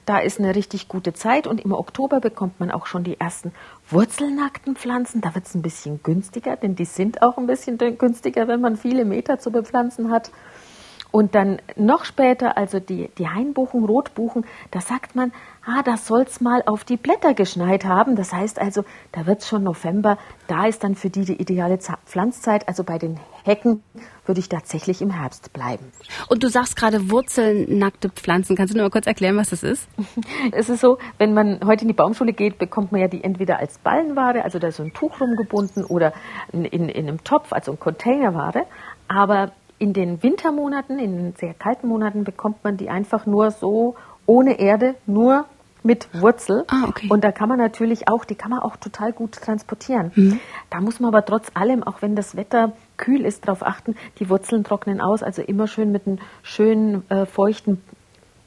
Da 0.04 0.18
ist 0.18 0.38
eine 0.38 0.54
richtig 0.54 0.88
gute 0.88 1.14
Zeit 1.14 1.46
und 1.46 1.58
im 1.64 1.72
Oktober 1.72 2.20
bekommt 2.20 2.60
man 2.60 2.70
auch 2.70 2.84
schon 2.84 3.02
die 3.02 3.18
ersten 3.18 3.52
wurzelnackten 3.88 4.76
Pflanzen. 4.76 5.22
Da 5.22 5.34
wird 5.34 5.46
es 5.46 5.54
ein 5.54 5.62
bisschen 5.62 6.02
günstiger, 6.02 6.56
denn 6.56 6.74
die 6.74 6.84
sind 6.84 7.22
auch 7.22 7.38
ein 7.38 7.46
bisschen 7.46 7.78
günstiger, 7.78 8.46
wenn 8.46 8.60
man 8.60 8.76
viele 8.76 9.06
Meter 9.06 9.38
zu 9.38 9.50
bepflanzen 9.50 10.10
hat. 10.10 10.32
Und 11.12 11.34
dann 11.34 11.60
noch 11.76 12.04
später, 12.04 12.56
also 12.56 12.78
die, 12.78 13.10
die 13.18 13.28
Hainbuchen, 13.28 13.84
Rotbuchen, 13.84 14.44
da 14.70 14.80
sagt 14.80 15.16
man, 15.16 15.32
ah, 15.64 15.82
da 15.82 15.96
soll's 15.96 16.40
mal 16.40 16.62
auf 16.66 16.84
die 16.84 16.96
Blätter 16.96 17.34
geschneit 17.34 17.84
haben. 17.84 18.16
Das 18.16 18.32
heißt 18.32 18.60
also, 18.60 18.84
da 19.12 19.26
wird's 19.26 19.48
schon 19.48 19.62
November. 19.62 20.18
Da 20.46 20.66
ist 20.66 20.84
dann 20.84 20.94
für 20.94 21.10
die 21.10 21.24
die 21.24 21.40
ideale 21.40 21.78
Pflanzzeit. 22.06 22.68
Also 22.68 22.84
bei 22.84 22.98
den 22.98 23.18
Hecken 23.44 23.82
würde 24.26 24.40
ich 24.40 24.48
tatsächlich 24.48 25.02
im 25.02 25.10
Herbst 25.10 25.52
bleiben. 25.52 25.92
Und 26.28 26.42
du 26.42 26.48
sagst 26.48 26.76
gerade 26.76 27.10
wurzelnackte 27.10 28.10
Pflanzen. 28.10 28.56
Kannst 28.56 28.74
du 28.74 28.78
nur 28.78 28.86
mal 28.86 28.90
kurz 28.90 29.06
erklären, 29.06 29.36
was 29.36 29.50
das 29.50 29.62
ist? 29.62 29.88
es 30.52 30.68
ist 30.68 30.80
so, 30.80 30.98
wenn 31.18 31.34
man 31.34 31.60
heute 31.64 31.82
in 31.82 31.88
die 31.88 31.94
Baumschule 31.94 32.32
geht, 32.32 32.58
bekommt 32.58 32.92
man 32.92 33.00
ja 33.00 33.08
die 33.08 33.24
entweder 33.24 33.58
als 33.58 33.78
Ballenware, 33.78 34.44
also 34.44 34.58
da 34.58 34.68
ist 34.68 34.76
so 34.76 34.82
ein 34.82 34.92
Tuch 34.92 35.20
rumgebunden, 35.20 35.84
oder 35.84 36.12
in, 36.52 36.64
in, 36.64 36.88
in 36.88 37.08
einem 37.08 37.24
Topf, 37.24 37.52
also 37.52 37.72
ein 37.72 37.80
Containerware. 37.80 38.66
Aber 39.08 39.52
in 39.80 39.94
den 39.94 40.22
Wintermonaten, 40.22 40.98
in 40.98 41.16
den 41.16 41.34
sehr 41.36 41.54
kalten 41.54 41.88
Monaten, 41.88 42.22
bekommt 42.22 42.62
man 42.62 42.76
die 42.76 42.90
einfach 42.90 43.26
nur 43.26 43.50
so 43.50 43.96
ohne 44.26 44.60
Erde, 44.60 44.94
nur 45.06 45.46
mit 45.82 46.08
Wurzel. 46.12 46.64
Ah, 46.68 46.84
okay. 46.86 47.08
Und 47.08 47.24
da 47.24 47.32
kann 47.32 47.48
man 47.48 47.56
natürlich 47.56 48.06
auch, 48.06 48.26
die 48.26 48.34
kann 48.34 48.50
man 48.50 48.60
auch 48.60 48.76
total 48.76 49.12
gut 49.12 49.32
transportieren. 49.32 50.12
Mhm. 50.14 50.38
Da 50.68 50.82
muss 50.82 51.00
man 51.00 51.08
aber 51.08 51.24
trotz 51.24 51.50
allem, 51.54 51.82
auch 51.82 52.02
wenn 52.02 52.14
das 52.14 52.36
Wetter 52.36 52.72
kühl 52.98 53.24
ist, 53.24 53.48
darauf 53.48 53.62
achten, 53.62 53.96
die 54.18 54.28
Wurzeln 54.28 54.64
trocknen 54.64 55.00
aus. 55.00 55.22
Also 55.22 55.40
immer 55.40 55.66
schön 55.66 55.90
mit 55.90 56.06
einem 56.06 56.18
schönen, 56.42 57.08
äh, 57.10 57.24
feuchten 57.24 57.80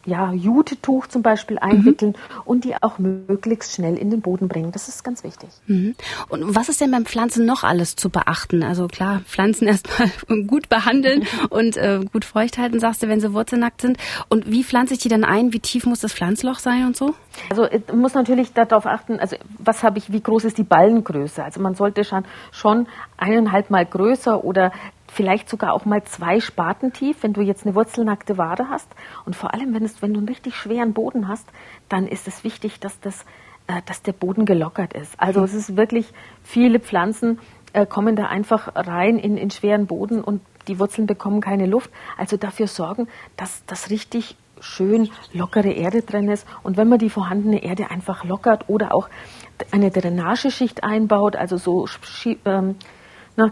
ja, 0.05 0.33
Jutetuch 0.33 1.07
zum 1.07 1.21
Beispiel 1.21 1.57
einwickeln 1.59 2.11
mhm. 2.11 2.41
und 2.45 2.65
die 2.65 2.75
auch 2.81 2.99
möglichst 2.99 3.73
schnell 3.73 3.97
in 3.97 4.09
den 4.09 4.21
Boden 4.21 4.47
bringen. 4.47 4.71
Das 4.71 4.89
ist 4.89 5.03
ganz 5.03 5.23
wichtig. 5.23 5.49
Mhm. 5.67 5.95
Und 6.29 6.55
was 6.55 6.69
ist 6.69 6.81
denn 6.81 6.91
beim 6.91 7.05
Pflanzen 7.05 7.45
noch 7.45 7.63
alles 7.63 7.95
zu 7.95 8.09
beachten? 8.09 8.63
Also 8.63 8.87
klar, 8.87 9.21
Pflanzen 9.25 9.67
erstmal 9.67 10.09
gut 10.45 10.69
behandeln 10.69 11.25
und 11.49 11.77
äh, 11.77 12.01
gut 12.11 12.25
feucht 12.25 12.57
halten, 12.57 12.79
sagst 12.79 13.03
du, 13.03 13.07
wenn 13.07 13.21
sie 13.21 13.33
wurzelnackt 13.33 13.81
sind. 13.81 13.97
Und 14.29 14.49
wie 14.49 14.63
pflanze 14.63 14.93
ich 14.93 14.99
die 14.99 15.09
dann 15.09 15.23
ein? 15.23 15.53
Wie 15.53 15.59
tief 15.59 15.85
muss 15.85 16.01
das 16.01 16.13
Pflanzloch 16.13 16.59
sein 16.59 16.85
und 16.85 16.97
so? 16.97 17.13
Also 17.49 17.67
man 17.87 17.99
muss 17.99 18.13
natürlich 18.13 18.53
darauf 18.53 18.85
achten, 18.85 19.19
also 19.19 19.37
was 19.57 19.83
habe 19.83 19.97
ich, 19.97 20.11
wie 20.11 20.21
groß 20.21 20.45
ist 20.45 20.57
die 20.57 20.63
Ballengröße? 20.63 21.43
Also 21.43 21.61
man 21.61 21.75
sollte 21.75 22.03
schon, 22.03 22.25
schon 22.51 22.87
eineinhalb 23.17 23.69
Mal 23.69 23.85
größer 23.85 24.43
oder 24.43 24.71
vielleicht 25.13 25.49
sogar 25.49 25.73
auch 25.73 25.85
mal 25.85 26.03
zwei 26.03 26.39
Spaten 26.39 26.91
tief, 26.91 27.21
wenn 27.21 27.33
du 27.33 27.41
jetzt 27.41 27.65
eine 27.65 27.75
wurzelnackte 27.75 28.37
Wade 28.37 28.69
hast. 28.69 28.89
Und 29.25 29.35
vor 29.35 29.53
allem, 29.53 29.73
wenn, 29.73 29.83
es, 29.83 30.01
wenn 30.01 30.13
du 30.13 30.19
einen 30.19 30.27
richtig 30.27 30.55
schweren 30.55 30.93
Boden 30.93 31.27
hast, 31.27 31.47
dann 31.89 32.07
ist 32.07 32.27
es 32.27 32.43
wichtig, 32.43 32.79
dass, 32.79 32.99
das, 32.99 33.25
äh, 33.67 33.81
dass 33.85 34.01
der 34.01 34.13
Boden 34.13 34.45
gelockert 34.45 34.93
ist. 34.93 35.19
Also 35.19 35.39
mhm. 35.39 35.45
es 35.45 35.53
ist 35.53 35.77
wirklich, 35.77 36.11
viele 36.43 36.79
Pflanzen 36.79 37.39
äh, 37.73 37.85
kommen 37.85 38.15
da 38.15 38.25
einfach 38.25 38.71
rein 38.75 39.17
in, 39.17 39.37
in 39.37 39.51
schweren 39.51 39.87
Boden 39.87 40.23
und 40.23 40.41
die 40.67 40.79
Wurzeln 40.79 41.07
bekommen 41.07 41.41
keine 41.41 41.67
Luft. 41.67 41.91
Also 42.17 42.37
dafür 42.37 42.67
sorgen, 42.67 43.07
dass 43.37 43.65
das 43.65 43.89
richtig 43.89 44.37
schön 44.59 45.09
lockere 45.33 45.71
Erde 45.71 46.01
drin 46.01 46.29
ist. 46.29 46.47
Und 46.63 46.77
wenn 46.77 46.87
man 46.87 46.99
die 46.99 47.09
vorhandene 47.09 47.63
Erde 47.63 47.91
einfach 47.91 48.23
lockert 48.23 48.69
oder 48.69 48.95
auch 48.95 49.09
eine 49.71 49.91
Drainageschicht 49.91 50.83
einbaut, 50.83 51.35
also 51.35 51.57
so 51.57 51.85
ähm, 52.45 52.75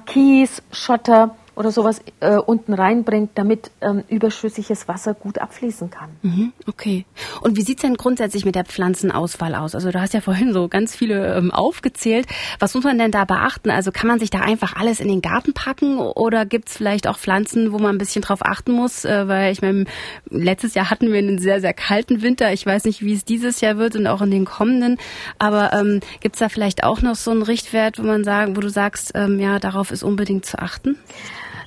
Kies, 0.05 0.63
Schotter, 0.71 1.35
oder 1.55 1.71
sowas 1.71 2.01
äh, 2.21 2.37
unten 2.37 2.73
reinbringt, 2.73 3.31
damit 3.35 3.71
ähm, 3.81 4.03
überschüssiges 4.07 4.87
Wasser 4.87 5.13
gut 5.13 5.37
abfließen 5.37 5.89
kann. 5.89 6.09
Mhm, 6.21 6.53
okay. 6.67 7.05
Und 7.41 7.57
wie 7.57 7.61
sieht's 7.61 7.81
denn 7.81 7.95
grundsätzlich 7.95 8.45
mit 8.45 8.55
der 8.55 8.63
Pflanzenauswahl 8.63 9.55
aus? 9.55 9.75
Also 9.75 9.91
du 9.91 9.99
hast 9.99 10.13
ja 10.13 10.21
vorhin 10.21 10.53
so 10.53 10.69
ganz 10.69 10.95
viele 10.95 11.35
ähm, 11.35 11.51
aufgezählt. 11.51 12.25
Was 12.59 12.73
muss 12.73 12.83
man 12.83 12.97
denn 12.97 13.11
da 13.11 13.25
beachten? 13.25 13.69
Also 13.69 13.91
kann 13.91 14.07
man 14.07 14.19
sich 14.19 14.29
da 14.29 14.39
einfach 14.39 14.75
alles 14.77 14.99
in 15.01 15.09
den 15.09 15.21
Garten 15.21 15.53
packen 15.53 15.99
oder 15.99 16.45
gibt's 16.45 16.77
vielleicht 16.77 17.07
auch 17.07 17.17
Pflanzen, 17.17 17.73
wo 17.73 17.79
man 17.79 17.95
ein 17.95 17.97
bisschen 17.97 18.21
drauf 18.21 18.39
achten 18.43 18.71
muss? 18.71 19.03
Äh, 19.03 19.27
weil 19.27 19.51
ich 19.51 19.61
meine, 19.61 19.85
letztes 20.29 20.73
Jahr 20.73 20.89
hatten 20.89 21.11
wir 21.11 21.19
einen 21.19 21.37
sehr, 21.37 21.59
sehr 21.59 21.73
kalten 21.73 22.21
Winter. 22.21 22.53
Ich 22.53 22.65
weiß 22.65 22.85
nicht, 22.85 23.01
wie 23.01 23.13
es 23.13 23.25
dieses 23.25 23.59
Jahr 23.59 23.77
wird 23.77 23.97
und 23.97 24.07
auch 24.07 24.21
in 24.21 24.31
den 24.31 24.45
kommenden. 24.45 24.97
Aber 25.37 25.73
ähm, 25.73 25.99
gibt's 26.21 26.39
da 26.39 26.47
vielleicht 26.47 26.83
auch 26.83 27.01
noch 27.01 27.15
so 27.15 27.31
einen 27.31 27.43
Richtwert, 27.43 27.99
wo 27.99 28.03
man 28.03 28.23
sagen, 28.23 28.55
wo 28.55 28.61
du 28.61 28.69
sagst, 28.69 29.11
ähm, 29.15 29.39
ja, 29.39 29.59
darauf 29.59 29.91
ist 29.91 30.03
unbedingt 30.03 30.45
zu 30.45 30.57
achten? 30.57 30.97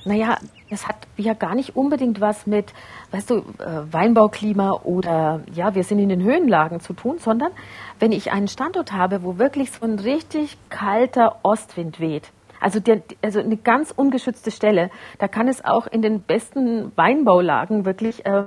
Naja, 0.05 0.37
es 0.69 0.87
hat 0.87 0.97
ja 1.17 1.33
gar 1.33 1.55
nicht 1.55 1.75
unbedingt 1.75 2.21
was 2.21 2.45
mit, 2.45 2.73
weißt 3.11 3.31
du, 3.31 3.37
äh, 3.37 3.91
Weinbauklima 3.91 4.81
oder 4.83 5.41
ja, 5.51 5.73
wir 5.73 5.83
sind 5.83 5.97
in 5.97 6.09
den 6.09 6.21
Höhenlagen 6.21 6.79
zu 6.79 6.93
tun, 6.93 7.17
sondern 7.17 7.51
wenn 7.99 8.11
ich 8.11 8.31
einen 8.31 8.47
Standort 8.47 8.91
habe, 8.91 9.23
wo 9.23 9.39
wirklich 9.39 9.71
so 9.71 9.83
ein 9.83 9.97
richtig 9.97 10.57
kalter 10.69 11.37
Ostwind 11.41 11.99
weht, 11.99 12.31
also, 12.61 12.79
der, 12.79 13.01
also 13.21 13.39
eine 13.39 13.57
ganz 13.57 13.91
ungeschützte 13.91 14.51
Stelle, 14.51 14.89
da 15.19 15.27
kann 15.27 15.47
es 15.47 15.65
auch 15.65 15.87
in 15.87 16.01
den 16.01 16.21
besten 16.21 16.91
Weinbaulagen 16.95 17.85
wirklich, 17.85 18.25
äh, 18.25 18.43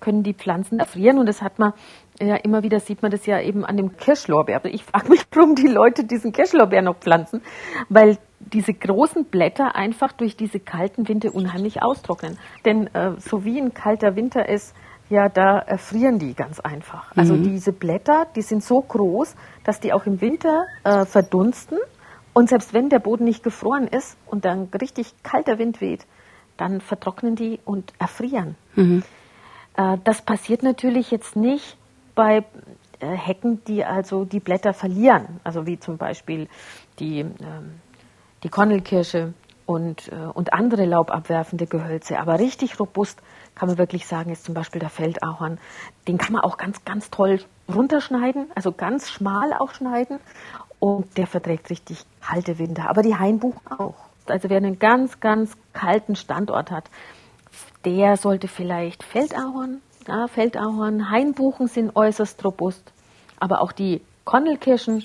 können 0.00 0.22
die 0.22 0.34
Pflanzen 0.34 0.78
erfrieren 0.78 1.18
und 1.18 1.26
das 1.26 1.40
hat 1.40 1.58
man 1.58 1.72
ja, 2.20 2.36
immer 2.36 2.62
wieder 2.62 2.80
sieht 2.80 3.02
man 3.02 3.10
das 3.10 3.26
ja 3.26 3.40
eben 3.40 3.64
an 3.64 3.76
dem 3.76 3.96
Kirschlorbeer. 3.96 4.64
Ich 4.66 4.84
frage 4.84 5.10
mich, 5.10 5.22
warum 5.32 5.54
die 5.54 5.66
Leute 5.66 6.04
diesen 6.04 6.32
Kirschlorbeer 6.32 6.82
noch 6.82 6.96
pflanzen, 6.96 7.42
weil 7.88 8.18
diese 8.38 8.74
großen 8.74 9.24
Blätter 9.24 9.74
einfach 9.74 10.12
durch 10.12 10.36
diese 10.36 10.60
kalten 10.60 11.08
Winter 11.08 11.34
unheimlich 11.34 11.82
austrocknen. 11.82 12.38
Denn 12.64 12.86
äh, 12.94 13.12
so 13.18 13.44
wie 13.44 13.58
ein 13.58 13.74
kalter 13.74 14.16
Winter 14.16 14.48
ist, 14.48 14.74
ja, 15.08 15.28
da 15.28 15.58
erfrieren 15.58 16.18
die 16.18 16.34
ganz 16.34 16.58
einfach. 16.60 17.12
Also 17.16 17.34
mhm. 17.34 17.44
diese 17.44 17.72
Blätter, 17.72 18.26
die 18.34 18.42
sind 18.42 18.64
so 18.64 18.80
groß, 18.80 19.36
dass 19.64 19.80
die 19.80 19.92
auch 19.92 20.04
im 20.06 20.20
Winter 20.20 20.66
äh, 20.84 21.04
verdunsten. 21.04 21.78
Und 22.32 22.48
selbst 22.48 22.74
wenn 22.74 22.88
der 22.88 22.98
Boden 22.98 23.24
nicht 23.24 23.42
gefroren 23.42 23.86
ist 23.86 24.16
und 24.26 24.44
dann 24.44 24.68
richtig 24.80 25.14
kalter 25.22 25.58
Wind 25.58 25.80
weht, 25.80 26.06
dann 26.56 26.80
vertrocknen 26.80 27.36
die 27.36 27.60
und 27.64 27.92
erfrieren. 27.98 28.56
Mhm. 28.74 29.02
Äh, 29.76 29.98
das 30.04 30.22
passiert 30.22 30.62
natürlich 30.62 31.10
jetzt 31.10 31.36
nicht 31.36 31.78
bei 32.14 32.44
äh, 32.98 33.06
Hecken, 33.06 33.62
die 33.64 33.84
also 33.84 34.24
die 34.24 34.40
Blätter 34.40 34.72
verlieren. 34.72 35.40
Also 35.44 35.66
wie 35.66 35.78
zum 35.78 35.98
Beispiel 35.98 36.48
die 36.98 37.20
ähm, 37.20 37.80
die 38.46 38.50
Konnelkirsche 38.50 39.34
und, 39.66 40.06
äh, 40.12 40.14
und 40.32 40.52
andere 40.52 40.84
laubabwerfende 40.84 41.66
Gehölze. 41.66 42.20
Aber 42.20 42.38
richtig 42.38 42.78
robust 42.78 43.20
kann 43.56 43.68
man 43.68 43.76
wirklich 43.76 44.06
sagen, 44.06 44.30
ist 44.30 44.44
zum 44.44 44.54
Beispiel 44.54 44.78
der 44.78 44.88
Feldahorn. 44.88 45.58
Den 46.06 46.16
kann 46.16 46.32
man 46.32 46.42
auch 46.42 46.56
ganz, 46.56 46.84
ganz 46.84 47.10
toll 47.10 47.40
runterschneiden, 47.68 48.46
also 48.54 48.70
ganz 48.70 49.10
schmal 49.10 49.52
auch 49.52 49.72
schneiden 49.72 50.20
und 50.78 51.18
der 51.18 51.26
verträgt 51.26 51.70
richtig 51.70 52.04
kalte 52.20 52.60
Winter. 52.60 52.88
Aber 52.88 53.02
die 53.02 53.16
Hainbuchen 53.16 53.66
auch. 53.66 53.96
Also 54.26 54.48
wer 54.48 54.58
einen 54.58 54.78
ganz, 54.78 55.18
ganz 55.18 55.56
kalten 55.72 56.14
Standort 56.14 56.70
hat, 56.70 56.84
der 57.84 58.16
sollte 58.16 58.46
vielleicht 58.46 59.02
Feldahorn, 59.02 59.80
ja, 60.06 60.28
Feldahorn, 60.28 61.10
Hainbuchen 61.10 61.66
sind 61.66 61.96
äußerst 61.96 62.44
robust, 62.44 62.92
aber 63.40 63.60
auch 63.60 63.72
die 63.72 64.02
Konnelkirschen 64.24 65.04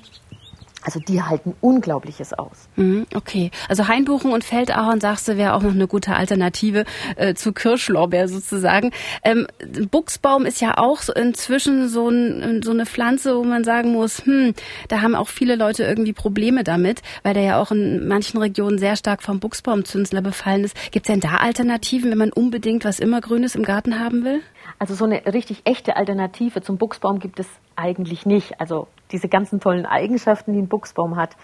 also 0.84 1.00
die 1.00 1.22
halten 1.22 1.56
Unglaubliches 1.62 2.34
aus. 2.34 2.68
Mhm, 2.76 3.06
okay, 3.16 3.52
also 3.70 3.88
Hainbuchen 3.88 4.32
und 4.32 4.44
Feldahorn, 4.44 5.00
sagst 5.00 5.28
du, 5.28 5.38
wäre 5.38 5.54
auch 5.54 5.62
noch 5.62 5.72
eine 5.72 5.88
gute 5.88 6.16
Alternative 6.16 6.86
äh, 7.16 7.34
zu 7.34 7.54
Kirschlorbeer 7.54 8.28
sozusagen. 8.28 8.92
Ähm, 9.24 9.48
Buchsbaum 9.90 10.46
ist 10.46 10.62
ja 10.62 10.78
auch 10.78 11.02
so 11.02 11.14
inzwischen 11.14 11.88
so, 11.88 12.10
ein, 12.10 12.62
so 12.64 12.72
eine 12.72 12.86
Pflanze, 12.86 13.38
wo 13.38 13.44
man 13.44 13.64
sagen 13.64 13.92
muss, 13.92 14.26
hm, 14.26 14.54
da 14.88 15.02
haben 15.02 15.16
auch 15.16 15.28
viele 15.28 15.56
Leute 15.56 15.84
irgendwie 15.84 16.14
Probleme 16.14 16.64
damit, 16.64 17.02
weil 17.24 17.34
der 17.34 17.44
ja 17.44 17.62
auch 17.62 17.72
in 17.72 18.08
manchen 18.08 18.40
Regionen 18.40 18.78
sehr 18.78 18.96
stark 18.96 19.22
vom 19.22 19.40
Buchsbaumzünsler 19.40 20.22
befallen 20.22 20.64
ist. 20.64 20.76
Gibt 20.92 21.08
es 21.08 21.12
denn 21.12 21.20
da 21.20 21.38
Alternativen, 21.38 22.12
wenn 22.12 22.18
man 22.18 22.32
unbedingt 22.32 22.86
was 22.86 23.00
Immergrünes 23.00 23.56
im 23.56 23.64
Garten 23.64 24.00
haben 24.00 24.24
will? 24.24 24.42
Also 24.80 24.96
so 24.96 25.06
eine 25.06 25.26
richtig 25.32 25.62
echte 25.66 25.96
Alternative 25.96 26.62
zum 26.62 26.78
Buchsbaum 26.78 27.20
gibt 27.20 27.40
es 27.40 27.48
eigentlich 27.76 28.26
nicht. 28.26 28.60
Also 28.60 28.88
diese 29.12 29.28
ganzen 29.28 29.60
tollen 29.60 29.86
Eigenschaften, 29.86 30.54
die 30.54 30.60
ein 30.60 30.68
Buchsbaum 30.68 31.16
hat. 31.16 31.36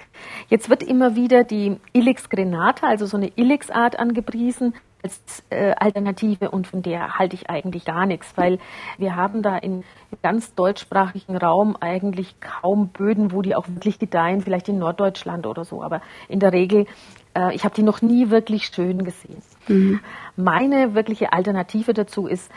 Jetzt 0.49 0.69
wird 0.69 0.83
immer 0.83 1.15
wieder 1.15 1.43
die 1.43 1.77
Ilex 1.93 2.29
grenata, 2.29 2.87
also 2.87 3.05
so 3.05 3.17
eine 3.17 3.31
Ilex-Art 3.35 3.99
angepriesen 3.99 4.73
als 5.03 5.43
äh, 5.49 5.73
Alternative 5.77 6.49
und 6.51 6.67
von 6.67 6.81
der 6.81 7.19
halte 7.19 7.35
ich 7.35 7.49
eigentlich 7.49 7.85
gar 7.85 8.05
nichts, 8.05 8.35
weil 8.35 8.59
wir 8.97 9.15
haben 9.15 9.41
da 9.41 9.57
in 9.57 9.83
ganz 10.23 10.53
deutschsprachigen 10.55 11.37
Raum 11.37 11.77
eigentlich 11.79 12.39
kaum 12.39 12.89
Böden, 12.89 13.31
wo 13.31 13.41
die 13.41 13.55
auch 13.55 13.67
wirklich 13.67 13.99
gedeihen, 13.99 14.41
vielleicht 14.41 14.69
in 14.69 14.79
Norddeutschland 14.79 15.45
oder 15.45 15.65
so, 15.65 15.83
aber 15.83 16.01
in 16.27 16.39
der 16.39 16.51
Regel, 16.51 16.87
äh, 17.35 17.53
ich 17.53 17.63
habe 17.63 17.75
die 17.75 17.83
noch 17.83 18.01
nie 18.01 18.29
wirklich 18.29 18.65
schön 18.65 19.03
gesehen. 19.03 19.41
Mhm. 19.67 19.99
Meine 20.35 20.95
wirkliche 20.95 21.31
Alternative 21.31 21.93
dazu 21.93 22.27
ist 22.27 22.51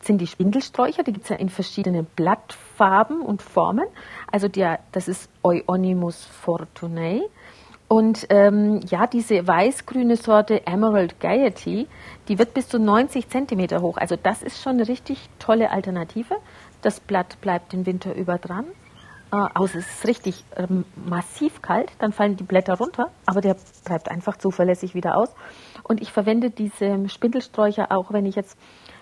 sind 0.00 0.20
die 0.20 0.26
Spindelsträucher, 0.26 1.02
die 1.02 1.12
gibt 1.12 1.24
es 1.24 1.30
ja 1.30 1.36
in 1.36 1.48
verschiedenen 1.48 2.06
Blattfarben 2.16 3.20
und 3.20 3.42
Formen. 3.42 3.86
Also 4.30 4.48
der, 4.48 4.80
das 4.92 5.08
ist 5.08 5.30
Euonymus 5.42 6.24
fortunae. 6.24 7.22
Und 7.88 8.26
ähm, 8.30 8.80
ja, 8.86 9.06
diese 9.06 9.46
weiß-grüne 9.46 10.16
Sorte 10.16 10.64
Emerald 10.66 11.18
Gaiety, 11.18 11.88
die 12.28 12.38
wird 12.38 12.54
bis 12.54 12.68
zu 12.68 12.78
90 12.78 13.28
Zentimeter 13.28 13.80
hoch. 13.82 13.96
Also 13.96 14.16
das 14.16 14.42
ist 14.42 14.62
schon 14.62 14.74
eine 14.74 14.86
richtig 14.86 15.28
tolle 15.40 15.72
Alternative. 15.72 16.36
Das 16.82 17.00
Blatt 17.00 17.40
bleibt 17.40 17.72
den 17.72 17.86
Winter 17.86 18.14
über 18.14 18.38
dran. 18.38 18.66
Äh, 19.32 19.36
außer 19.54 19.78
es 19.78 19.86
ist 19.86 20.06
richtig 20.06 20.44
ähm, 20.56 20.84
massiv 21.04 21.62
kalt, 21.62 21.90
dann 21.98 22.12
fallen 22.12 22.36
die 22.36 22.44
Blätter 22.44 22.74
runter, 22.74 23.10
aber 23.26 23.40
der 23.40 23.56
bleibt 23.84 24.10
einfach 24.10 24.36
zuverlässig 24.36 24.94
wieder 24.94 25.16
aus. 25.16 25.34
Und 25.84 26.00
ich 26.00 26.12
verwende 26.12 26.50
diese 26.50 27.08
Spindelsträucher 27.08 27.92
auch, 27.92 28.12
wenn 28.12 28.26
ich 28.26 28.34
jetzt 28.34 28.58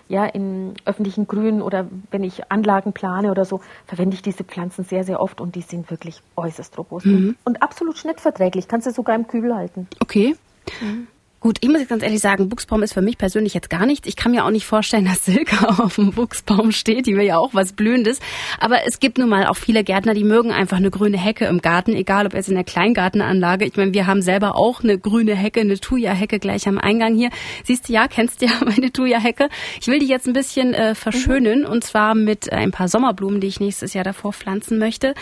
ja, 0.09 0.25
in 0.25 0.73
öffentlichen 0.85 1.27
Grünen 1.27 1.61
oder 1.61 1.87
wenn 2.11 2.23
ich 2.23 2.51
Anlagen 2.51 2.93
plane 2.93 3.31
oder 3.31 3.45
so, 3.45 3.61
verwende 3.85 4.15
ich 4.15 4.21
diese 4.21 4.43
Pflanzen 4.43 4.83
sehr, 4.83 5.03
sehr 5.03 5.21
oft 5.21 5.39
und 5.39 5.55
die 5.55 5.61
sind 5.61 5.89
wirklich 5.89 6.21
äußerst 6.35 6.77
robust 6.77 7.05
mhm. 7.05 7.37
und 7.45 7.61
absolut 7.61 7.97
schnittverträglich. 7.97 8.67
Kannst 8.67 8.87
du 8.87 8.91
sogar 8.91 9.15
im 9.15 9.27
Kübel 9.27 9.55
halten. 9.55 9.87
Okay. 10.01 10.35
Mhm. 10.81 11.07
Gut, 11.41 11.59
ich 11.61 11.69
muss 11.69 11.79
jetzt 11.79 11.87
ganz 11.87 12.03
ehrlich 12.03 12.19
sagen, 12.19 12.49
Buchsbaum 12.49 12.83
ist 12.83 12.93
für 12.93 13.01
mich 13.01 13.17
persönlich 13.17 13.53
jetzt 13.53 13.69
gar 13.69 13.85
nichts. 13.85 14.09
Ich 14.09 14.17
kann 14.17 14.33
mir 14.33 14.43
auch 14.43 14.49
nicht 14.49 14.65
vorstellen, 14.65 15.05
dass 15.09 15.23
Silke 15.23 15.69
auf 15.69 15.95
dem 15.95 16.11
Buchsbaum 16.11 16.73
steht. 16.73 17.07
Die 17.07 17.15
will 17.15 17.25
ja 17.25 17.37
auch 17.37 17.53
was 17.53 17.71
Blühendes. 17.71 18.19
Aber 18.59 18.85
es 18.85 18.99
gibt 18.99 19.17
nun 19.17 19.29
mal 19.29 19.47
auch 19.47 19.55
viele 19.55 19.85
Gärtner, 19.85 20.13
die 20.13 20.25
mögen 20.25 20.51
einfach 20.51 20.77
eine 20.77 20.91
grüne 20.91 21.17
Hecke 21.17 21.45
im 21.45 21.61
Garten, 21.61 21.93
egal 21.93 22.25
ob 22.25 22.33
jetzt 22.33 22.49
in 22.49 22.55
der 22.55 22.65
Kleingartenanlage. 22.65 23.63
Ich 23.65 23.77
meine, 23.77 23.93
wir 23.93 24.05
haben 24.05 24.21
selber 24.21 24.57
auch 24.57 24.83
eine 24.83 24.99
grüne 24.99 25.33
Hecke, 25.33 25.61
eine 25.61 25.79
Thuja-Hecke 25.79 26.39
gleich 26.39 26.67
am 26.67 26.77
Eingang 26.77 27.15
hier. 27.15 27.29
Siehst 27.63 27.87
du 27.87 27.93
ja, 27.93 28.09
kennst 28.09 28.41
du 28.41 28.47
ja 28.47 28.51
meine 28.65 28.91
Thuja-Hecke. 28.91 29.47
Ich 29.79 29.87
will 29.87 29.99
die 29.99 30.07
jetzt 30.07 30.27
ein 30.27 30.33
bisschen 30.33 30.73
äh, 30.73 30.93
verschönen 30.93 31.61
mhm. 31.61 31.67
und 31.67 31.85
zwar 31.85 32.15
mit 32.15 32.51
ein 32.51 32.71
paar 32.71 32.89
Sommerblumen, 32.89 33.39
die 33.39 33.47
ich 33.47 33.61
nächstes 33.61 33.93
Jahr 33.93 34.03
davor 34.03 34.33
pflanzen 34.33 34.77
möchte. 34.77 35.13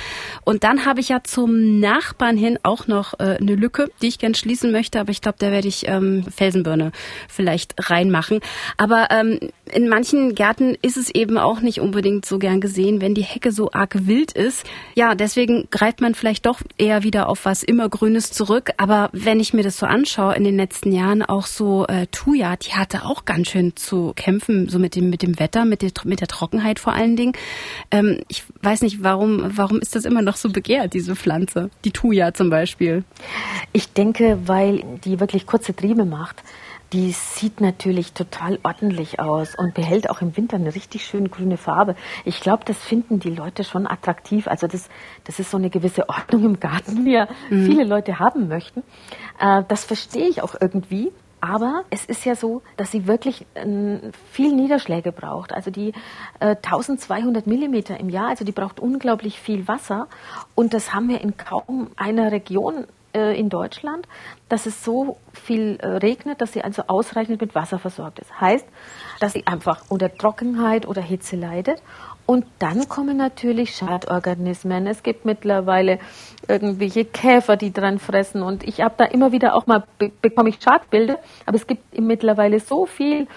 Und 0.43 0.63
dann 0.63 0.85
habe 0.85 0.99
ich 0.99 1.09
ja 1.09 1.23
zum 1.23 1.79
Nachbarn 1.79 2.37
hin 2.37 2.57
auch 2.63 2.87
noch 2.87 3.13
äh, 3.19 3.37
eine 3.39 3.53
Lücke, 3.53 3.91
die 4.01 4.07
ich 4.07 4.17
gern 4.17 4.33
schließen 4.33 4.71
möchte. 4.71 4.99
Aber 4.99 5.11
ich 5.11 5.21
glaube, 5.21 5.37
da 5.39 5.51
werde 5.51 5.67
ich 5.67 5.87
ähm, 5.87 6.06
ähm, 6.07 6.23
Felsenbirne 6.23 6.91
vielleicht 7.27 7.75
reinmachen. 7.89 8.39
Aber 8.77 9.07
ähm, 9.11 9.39
in 9.73 9.89
manchen 9.89 10.35
Gärten 10.35 10.75
ist 10.81 10.97
es 10.97 11.13
eben 11.13 11.37
auch 11.37 11.61
nicht 11.61 11.81
unbedingt 11.81 12.25
so 12.25 12.39
gern 12.39 12.61
gesehen, 12.61 13.01
wenn 13.01 13.13
die 13.13 13.23
Hecke 13.23 13.51
so 13.51 13.71
arg 13.71 14.07
wild 14.07 14.31
ist. 14.31 14.65
Ja, 14.95 15.15
deswegen 15.15 15.67
greift 15.71 16.01
man 16.01 16.15
vielleicht 16.15 16.45
doch 16.45 16.61
eher 16.77 17.03
wieder 17.03 17.29
auf 17.29 17.45
was 17.45 17.63
immergrünes 17.63 18.31
zurück. 18.31 18.71
Aber 18.77 19.09
wenn 19.13 19.39
ich 19.39 19.53
mir 19.53 19.63
das 19.63 19.77
so 19.77 19.85
anschaue 19.85 20.35
in 20.35 20.43
den 20.43 20.57
letzten 20.57 20.91
Jahren, 20.91 21.21
auch 21.21 21.45
so 21.45 21.85
äh, 21.87 22.07
Thuja, 22.07 22.55
die 22.55 22.73
hatte 22.73 23.05
auch 23.05 23.25
ganz 23.25 23.49
schön 23.49 23.75
zu 23.75 24.13
kämpfen, 24.15 24.69
so 24.69 24.79
mit 24.79 24.95
dem 24.95 25.09
mit 25.09 25.21
dem 25.21 25.39
Wetter, 25.39 25.65
mit 25.65 25.81
der, 25.81 25.91
mit 26.05 26.21
der 26.21 26.27
Trockenheit 26.27 26.79
vor 26.79 26.93
allen 26.93 27.15
Dingen. 27.15 27.33
Ähm, 27.91 28.21
ich 28.27 28.43
weiß 28.61 28.81
nicht, 28.81 29.03
warum 29.03 29.43
warum 29.57 29.79
ist 29.79 29.95
das 29.95 30.05
immer 30.05 30.21
noch 30.21 30.37
so 30.37 30.49
begehrt, 30.49 30.93
diese 30.93 31.15
Pflanze, 31.15 31.69
die 31.83 31.91
Thuja 31.91 32.33
zum 32.33 32.49
Beispiel? 32.49 33.03
Ich 33.73 33.91
denke, 33.93 34.39
weil 34.45 34.83
die 35.03 35.19
wirklich 35.19 35.45
kurze 35.45 35.75
Triebe 35.75 35.96
Blume 35.97 36.05
macht, 36.05 36.43
die 36.93 37.11
sieht 37.11 37.59
natürlich 37.59 38.13
total 38.13 38.59
ordentlich 38.63 39.19
aus 39.19 39.55
und 39.57 39.73
behält 39.73 40.09
auch 40.09 40.21
im 40.21 40.37
Winter 40.37 40.55
eine 40.55 40.73
richtig 40.73 41.05
schöne 41.05 41.27
grüne 41.27 41.57
Farbe. 41.57 41.95
Ich 42.23 42.39
glaube, 42.39 42.63
das 42.65 42.77
finden 42.77 43.19
die 43.19 43.29
Leute 43.29 43.63
schon 43.63 43.87
attraktiv. 43.87 44.47
Also 44.47 44.67
das, 44.67 44.89
das 45.25 45.39
ist 45.39 45.51
so 45.51 45.57
eine 45.57 45.69
gewisse 45.69 46.07
Ordnung 46.07 46.45
im 46.45 46.59
Garten, 46.59 47.03
die 47.03 47.11
ja 47.11 47.27
mhm. 47.49 47.65
viele 47.65 47.83
Leute 47.83 48.19
haben 48.19 48.47
möchten. 48.47 48.83
Äh, 49.39 49.63
das 49.67 49.83
verstehe 49.83 50.29
ich 50.29 50.41
auch 50.41 50.55
irgendwie. 50.59 51.11
Aber 51.39 51.83
es 51.91 52.05
ist 52.05 52.25
ja 52.25 52.35
so, 52.35 52.63
dass 52.77 52.91
sie 52.91 53.05
wirklich 53.05 53.45
äh, 53.53 54.11
viel 54.31 54.55
Niederschläge 54.55 55.11
braucht. 55.11 55.53
Also 55.53 55.69
die 55.69 55.89
äh, 56.39 56.55
1200 56.55 57.45
Millimeter 57.45 57.99
im 57.99 58.09
Jahr, 58.09 58.29
also 58.29 58.43
die 58.43 58.51
braucht 58.51 58.79
unglaublich 58.79 59.39
viel 59.39 59.67
Wasser. 59.67 60.07
Und 60.55 60.73
das 60.73 60.93
haben 60.93 61.09
wir 61.09 61.21
in 61.21 61.37
kaum 61.37 61.89
einer 61.95 62.31
Region 62.31 62.87
äh, 63.13 63.37
in 63.39 63.49
Deutschland, 63.49 64.07
dass 64.49 64.65
es 64.65 64.83
so 64.83 65.17
viel 65.33 65.77
äh, 65.79 65.87
regnet, 65.87 66.41
dass 66.41 66.53
sie 66.53 66.63
also 66.63 66.83
ausreichend 66.87 67.41
mit 67.41 67.55
Wasser 67.55 67.79
versorgt 67.79 68.19
ist. 68.19 68.39
Heißt, 68.39 68.65
dass 69.19 69.33
sie 69.33 69.47
einfach 69.47 69.85
unter 69.89 70.13
Trockenheit 70.13 70.87
oder 70.87 71.01
Hitze 71.01 71.35
leidet. 71.35 71.81
Und 72.25 72.45
dann 72.59 72.89
kommen 72.89 73.15
natürlich 73.15 73.75
Schadorganismen. 73.75 74.85
Es 74.85 75.01
gibt 75.01 75.23
mittlerweile 75.23 75.99
irgendwelche 76.47 77.05
Käfer, 77.05 77.55
die 77.55 77.71
dran 77.71 77.99
fressen. 77.99 78.43
Und 78.43 78.65
ich 78.65 78.81
habe 78.81 78.95
da 78.97 79.05
immer 79.05 79.31
wieder 79.31 79.55
auch 79.55 79.65
mal, 79.65 79.83
be 79.97 80.11
bekomme 80.21 80.49
ich 80.49 80.61
Schadbilder. 80.61 81.19
Aber 81.45 81.55
es 81.55 81.67
gibt 81.67 81.97
mittlerweile 81.97 82.59
so 82.59 82.85
viel, 82.85 83.27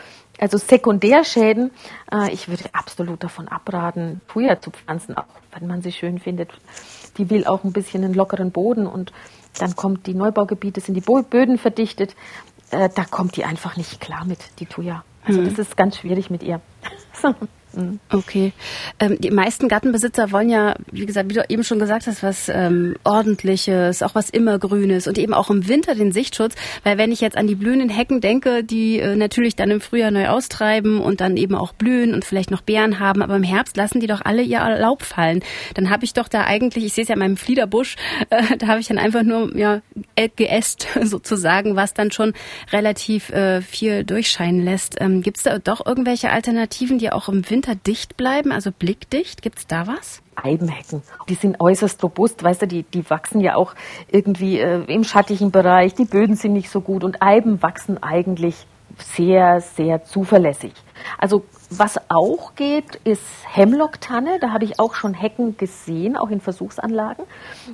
also 0.40 0.58
Sekundärschäden. 0.58 1.70
Äh, 2.12 2.32
ich 2.32 2.48
würde 2.48 2.64
absolut 2.72 3.22
davon 3.22 3.46
abraten, 3.46 4.20
Thuja 4.26 4.60
zu 4.60 4.72
pflanzen, 4.72 5.16
auch 5.16 5.24
wenn 5.52 5.68
man 5.68 5.82
sie 5.82 5.92
schön 5.92 6.18
findet. 6.18 6.50
Die 7.18 7.30
will 7.30 7.46
auch 7.46 7.64
ein 7.64 7.72
bisschen 7.72 8.04
einen 8.04 8.14
lockeren 8.14 8.50
Boden 8.50 8.86
und 8.86 9.12
dann 9.58 9.76
kommt 9.76 10.06
die 10.06 10.14
Neubaugebiete, 10.14 10.80
sind 10.80 10.94
die 10.94 11.00
Böden 11.00 11.58
verdichtet. 11.58 12.14
Äh, 12.70 12.88
da 12.94 13.04
kommt 13.04 13.36
die 13.36 13.44
einfach 13.44 13.76
nicht 13.76 14.00
klar 14.00 14.24
mit, 14.24 14.38
die 14.60 14.66
Thuja. 14.66 15.04
Also 15.24 15.40
mhm. 15.40 15.48
das 15.48 15.58
ist 15.58 15.76
ganz 15.76 15.98
schwierig 15.98 16.30
mit 16.30 16.42
ihr. 16.42 16.60
Mhm. 17.72 18.00
Okay. 18.10 18.52
Ähm, 18.98 19.16
die 19.20 19.30
meisten 19.30 19.68
Gartenbesitzer 19.68 20.32
wollen 20.32 20.50
ja, 20.50 20.74
wie 20.90 21.06
gesagt, 21.06 21.30
wie 21.30 21.34
du 21.34 21.44
eben 21.48 21.64
schon 21.64 21.78
gesagt 21.78 22.06
hast, 22.06 22.22
was 22.22 22.48
ähm, 22.48 22.96
ordentliches, 23.04 24.02
auch 24.02 24.14
was 24.14 24.30
immergrünes 24.30 25.06
und 25.06 25.18
eben 25.18 25.34
auch 25.34 25.50
im 25.50 25.68
Winter 25.68 25.94
den 25.94 26.12
Sichtschutz, 26.12 26.54
weil 26.84 26.98
wenn 26.98 27.12
ich 27.12 27.20
jetzt 27.20 27.36
an 27.36 27.46
die 27.46 27.54
blühenden 27.54 27.88
Hecken 27.88 28.20
denke, 28.20 28.64
die 28.64 28.98
äh, 28.98 29.16
natürlich 29.16 29.56
dann 29.56 29.70
im 29.70 29.80
Frühjahr 29.80 30.10
neu 30.10 30.28
austreiben 30.28 31.00
und 31.00 31.20
dann 31.20 31.36
eben 31.36 31.54
auch 31.54 31.72
blühen 31.72 32.14
und 32.14 32.24
vielleicht 32.24 32.50
noch 32.50 32.62
Beeren 32.62 32.98
haben, 32.98 33.22
aber 33.22 33.36
im 33.36 33.42
Herbst 33.42 33.76
lassen 33.76 34.00
die 34.00 34.06
doch 34.06 34.22
alle 34.24 34.42
ihr 34.42 34.60
Laub 34.78 35.02
fallen. 35.02 35.42
Dann 35.74 35.90
habe 35.90 36.04
ich 36.04 36.12
doch 36.12 36.28
da 36.28 36.44
eigentlich, 36.44 36.84
ich 36.84 36.92
sehe 36.92 37.02
es 37.02 37.08
ja 37.08 37.14
in 37.14 37.20
meinem 37.20 37.36
Fliederbusch, 37.36 37.96
äh, 38.30 38.56
da 38.58 38.66
habe 38.66 38.80
ich 38.80 38.88
dann 38.88 38.98
einfach 38.98 39.22
nur 39.22 39.56
ja 39.56 39.80
geäst 40.36 40.88
sozusagen, 41.02 41.76
was 41.76 41.94
dann 41.94 42.10
schon 42.10 42.32
relativ 42.72 43.30
äh, 43.30 43.62
viel 43.62 44.04
durchscheinen 44.04 44.64
lässt. 44.64 44.96
Ähm, 45.00 45.22
Gibt 45.22 45.38
es 45.38 45.44
da 45.44 45.58
doch 45.58 45.84
irgendwelche 45.84 46.30
Alternativen, 46.30 46.98
die 46.98 47.10
auch 47.10 47.28
im 47.28 47.48
Winter 47.48 47.59
Winter 47.60 47.74
dicht 47.74 48.16
bleiben, 48.16 48.52
also 48.52 48.70
blickdicht? 48.72 49.42
Gibt 49.42 49.58
es 49.58 49.66
da 49.66 49.86
was? 49.86 50.22
Eibenhecken. 50.34 51.02
Die 51.28 51.34
sind 51.34 51.60
äußerst 51.60 52.02
robust, 52.02 52.42
weißt 52.42 52.62
du, 52.62 52.66
die, 52.66 52.84
die 52.84 53.10
wachsen 53.10 53.40
ja 53.40 53.54
auch 53.54 53.74
irgendwie 54.10 54.58
äh, 54.58 54.82
im 54.86 55.04
schattigen 55.04 55.50
Bereich, 55.50 55.94
die 55.94 56.06
Böden 56.06 56.36
sind 56.36 56.54
nicht 56.54 56.70
so 56.70 56.80
gut 56.80 57.04
und 57.04 57.20
Eiben 57.20 57.62
wachsen 57.62 58.02
eigentlich 58.02 58.66
sehr, 58.96 59.60
sehr 59.60 60.06
zuverlässig. 60.06 60.72
Also 61.18 61.44
was 61.68 61.98
auch 62.08 62.54
geht, 62.54 62.94
ist 63.04 63.22
Hemlock-Tanne. 63.46 64.38
Da 64.40 64.52
habe 64.52 64.64
ich 64.64 64.80
auch 64.80 64.94
schon 64.94 65.12
Hecken 65.12 65.58
gesehen, 65.58 66.16
auch 66.16 66.30
in 66.30 66.40
Versuchsanlagen. 66.40 67.26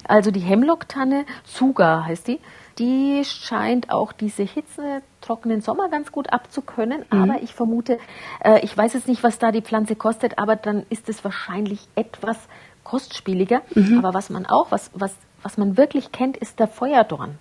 Also 0.08 0.32
die 0.32 0.40
Hemlock-Tanne, 0.40 1.26
Zuga 1.44 2.04
heißt 2.04 2.26
die, 2.26 2.40
die 2.78 3.22
scheint 3.24 3.90
auch 3.90 4.12
diese 4.12 4.42
hitzetrockenen 4.42 5.60
Sommer 5.60 5.88
ganz 5.88 6.12
gut 6.12 6.32
abzukönnen. 6.32 7.04
Mhm. 7.10 7.22
Aber 7.22 7.42
ich 7.42 7.54
vermute, 7.54 7.98
äh, 8.44 8.60
ich 8.60 8.76
weiß 8.76 8.92
jetzt 8.94 9.08
nicht, 9.08 9.22
was 9.22 9.38
da 9.38 9.50
die 9.52 9.62
Pflanze 9.62 9.96
kostet, 9.96 10.38
aber 10.38 10.56
dann 10.56 10.84
ist 10.90 11.08
es 11.08 11.24
wahrscheinlich 11.24 11.88
etwas 11.94 12.36
kostspieliger. 12.84 13.62
Mhm. 13.74 13.98
Aber 13.98 14.14
was 14.14 14.30
man 14.30 14.46
auch, 14.46 14.70
was, 14.70 14.90
was 14.94 15.16
was 15.46 15.58
man 15.58 15.76
wirklich 15.76 16.10
kennt, 16.10 16.36
ist 16.36 16.58
der 16.58 16.66
Feuerdorn. 16.66 17.38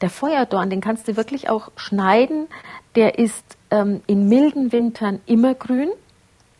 Der 0.00 0.08
Feuerdorn, 0.08 0.70
den 0.70 0.80
kannst 0.80 1.06
du 1.06 1.18
wirklich 1.18 1.50
auch 1.50 1.70
schneiden. 1.76 2.48
Der 2.94 3.18
ist 3.18 3.58
ähm, 3.70 4.00
in 4.06 4.26
milden 4.26 4.72
Wintern 4.72 5.20
immer 5.26 5.52
grün. 5.54 5.90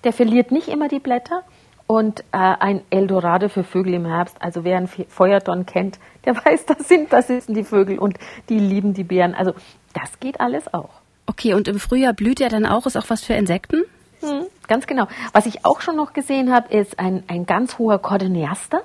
Der 0.04 0.12
verliert 0.12 0.50
nicht 0.50 0.68
immer 0.68 0.88
die 0.88 0.98
Blätter. 0.98 1.44
Und 1.86 2.20
äh, 2.32 2.36
ein 2.36 2.82
Eldorado 2.90 3.48
für 3.48 3.64
Vögel 3.64 3.94
im 3.94 4.04
Herbst. 4.04 4.36
Also 4.40 4.64
wer 4.64 4.76
einen 4.76 4.86
Feuerdorn 4.86 5.64
kennt, 5.64 5.98
der 6.24 6.36
weiß, 6.36 6.66
das 6.66 6.88
sind, 6.88 7.12
das 7.12 7.26
sind 7.26 7.48
die 7.48 7.64
Vögel 7.64 7.98
und 7.98 8.18
die 8.48 8.58
lieben 8.58 8.94
die 8.94 9.04
Beeren. 9.04 9.34
Also 9.34 9.52
das 9.94 10.20
geht 10.20 10.40
alles 10.40 10.72
auch. 10.72 10.90
Okay, 11.26 11.54
und 11.54 11.68
im 11.68 11.78
Frühjahr 11.78 12.12
blüht 12.12 12.40
er 12.40 12.48
dann 12.48 12.66
auch, 12.66 12.86
ist 12.86 12.96
auch 12.96 13.08
was 13.08 13.22
für 13.22 13.34
Insekten? 13.34 13.84
Hm, 14.20 14.46
ganz 14.68 14.86
genau. 14.86 15.06
Was 15.32 15.46
ich 15.46 15.64
auch 15.64 15.80
schon 15.80 15.96
noch 15.96 16.12
gesehen 16.12 16.52
habe, 16.52 16.72
ist 16.76 16.98
ein, 16.98 17.24
ein 17.28 17.46
ganz 17.46 17.78
hoher 17.78 17.98
Cordoneaster. 17.98 18.82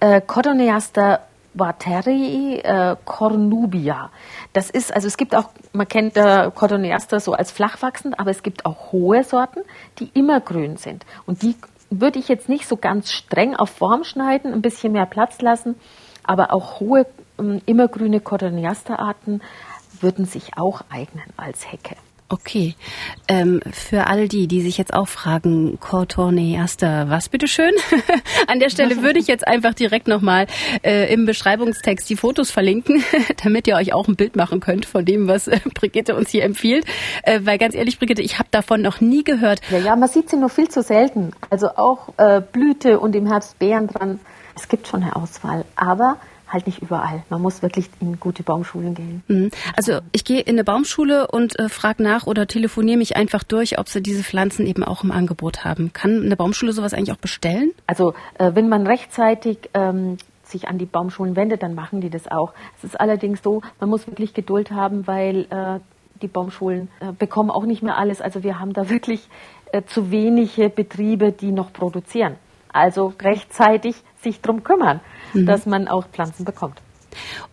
Äh, 0.00 0.20
Cordoneaster 0.20 1.20
Vaterii 1.54 2.58
äh, 2.58 2.96
cornubia. 3.04 4.10
Das 4.52 4.70
ist, 4.70 4.92
also 4.92 5.06
es 5.06 5.16
gibt 5.16 5.34
auch, 5.34 5.50
man 5.72 5.88
kennt 5.88 6.16
äh, 6.16 6.50
Cordoneaster 6.52 7.20
so 7.20 7.32
als 7.32 7.50
flachwachsend, 7.52 8.18
aber 8.18 8.30
es 8.30 8.42
gibt 8.42 8.66
auch 8.66 8.92
hohe 8.92 9.22
Sorten, 9.24 9.60
die 9.98 10.10
immer 10.14 10.40
grün 10.40 10.76
sind. 10.76 11.06
Und 11.26 11.42
die 11.42 11.54
würde 11.90 12.18
ich 12.18 12.28
jetzt 12.28 12.48
nicht 12.48 12.66
so 12.66 12.76
ganz 12.76 13.12
streng 13.12 13.54
auf 13.54 13.70
Form 13.70 14.04
schneiden, 14.04 14.52
ein 14.52 14.62
bisschen 14.62 14.92
mehr 14.92 15.06
Platz 15.06 15.40
lassen, 15.40 15.76
aber 16.24 16.52
auch 16.52 16.80
hohe, 16.80 17.06
ähm, 17.38 17.60
immergrüne 17.66 18.20
Cordoneaster-Arten 18.20 19.40
würden 20.00 20.24
sich 20.24 20.56
auch 20.56 20.82
eignen 20.90 21.24
als 21.36 21.70
Hecke. 21.70 21.96
Okay. 22.30 22.74
Ähm, 23.28 23.60
für 23.70 24.06
all 24.06 24.28
die, 24.28 24.48
die 24.48 24.62
sich 24.62 24.78
jetzt 24.78 24.94
auch 24.94 25.08
fragen, 25.08 25.78
Cortoneaster, 25.78 27.10
was 27.10 27.28
bitteschön? 27.28 27.72
An 28.48 28.60
der 28.60 28.70
Stelle 28.70 29.02
würde 29.02 29.18
ich 29.18 29.26
jetzt 29.26 29.46
einfach 29.46 29.74
direkt 29.74 30.08
nochmal 30.08 30.46
äh, 30.82 31.12
im 31.12 31.26
Beschreibungstext 31.26 32.08
die 32.08 32.16
Fotos 32.16 32.50
verlinken, 32.50 33.04
damit 33.44 33.68
ihr 33.68 33.76
euch 33.76 33.92
auch 33.92 34.08
ein 34.08 34.16
Bild 34.16 34.36
machen 34.36 34.60
könnt 34.60 34.86
von 34.86 35.04
dem, 35.04 35.28
was 35.28 35.48
äh, 35.48 35.60
Brigitte 35.74 36.16
uns 36.16 36.30
hier 36.30 36.44
empfiehlt. 36.44 36.86
Äh, 37.22 37.40
weil 37.44 37.58
ganz 37.58 37.74
ehrlich, 37.74 37.98
Brigitte, 37.98 38.22
ich 38.22 38.38
habe 38.38 38.48
davon 38.50 38.80
noch 38.80 39.00
nie 39.02 39.22
gehört. 39.22 39.60
Ja, 39.70 39.78
ja, 39.78 39.96
man 39.96 40.08
sieht 40.08 40.30
sie 40.30 40.36
nur 40.36 40.48
viel 40.48 40.68
zu 40.68 40.82
selten. 40.82 41.32
Also 41.50 41.68
auch 41.76 42.08
äh, 42.16 42.40
Blüte 42.40 43.00
und 43.00 43.14
im 43.14 43.26
Herbst 43.26 43.58
Beeren 43.58 43.86
dran. 43.86 44.18
Es 44.54 44.68
gibt 44.68 44.86
schon 44.86 45.02
eine 45.02 45.16
Auswahl, 45.16 45.64
aber 45.76 46.18
halt 46.48 46.66
nicht 46.66 46.80
überall. 46.80 47.22
Man 47.28 47.42
muss 47.42 47.62
wirklich 47.62 47.90
in 48.00 48.20
gute 48.20 48.42
Baumschulen 48.42 48.94
gehen. 48.94 49.22
Mhm. 49.28 49.50
Also 49.76 50.00
ich 50.12 50.24
gehe 50.24 50.40
in 50.40 50.54
eine 50.54 50.64
Baumschule 50.64 51.26
und 51.26 51.58
äh, 51.58 51.68
frage 51.68 52.02
nach 52.02 52.26
oder 52.26 52.46
telefoniere 52.46 52.96
mich 52.96 53.16
einfach 53.16 53.42
durch, 53.42 53.78
ob 53.78 53.88
sie 53.88 54.02
diese 54.02 54.22
Pflanzen 54.22 54.66
eben 54.66 54.84
auch 54.84 55.04
im 55.04 55.10
Angebot 55.10 55.64
haben. 55.64 55.92
Kann 55.92 56.22
eine 56.22 56.36
Baumschule 56.36 56.72
sowas 56.72 56.94
eigentlich 56.94 57.12
auch 57.12 57.20
bestellen? 57.20 57.72
Also 57.86 58.14
äh, 58.38 58.52
wenn 58.54 58.68
man 58.68 58.86
rechtzeitig 58.86 59.70
ähm, 59.74 60.16
sich 60.44 60.68
an 60.68 60.78
die 60.78 60.86
Baumschulen 60.86 61.36
wendet, 61.36 61.62
dann 61.62 61.74
machen 61.74 62.00
die 62.00 62.10
das 62.10 62.30
auch. 62.30 62.52
Es 62.78 62.84
ist 62.84 63.00
allerdings 63.00 63.42
so, 63.42 63.62
man 63.80 63.90
muss 63.90 64.06
wirklich 64.06 64.34
Geduld 64.34 64.70
haben, 64.70 65.06
weil 65.06 65.46
äh, 65.50 65.80
die 66.22 66.28
Baumschulen 66.28 66.88
äh, 67.00 67.12
bekommen 67.12 67.50
auch 67.50 67.64
nicht 67.64 67.82
mehr 67.82 67.98
alles. 67.98 68.20
Also 68.20 68.42
wir 68.42 68.60
haben 68.60 68.72
da 68.72 68.88
wirklich 68.88 69.28
äh, 69.72 69.82
zu 69.82 70.10
wenige 70.10 70.68
Betriebe, 70.68 71.32
die 71.32 71.50
noch 71.50 71.72
produzieren. 71.72 72.36
Also 72.74 73.14
rechtzeitig 73.22 73.96
sich 74.22 74.42
drum 74.42 74.62
kümmern 74.62 75.00
mhm. 75.34 75.46
dass 75.46 75.66
man 75.66 75.88
auch 75.88 76.06
Pflanzen 76.08 76.44
bekommt. 76.44 76.80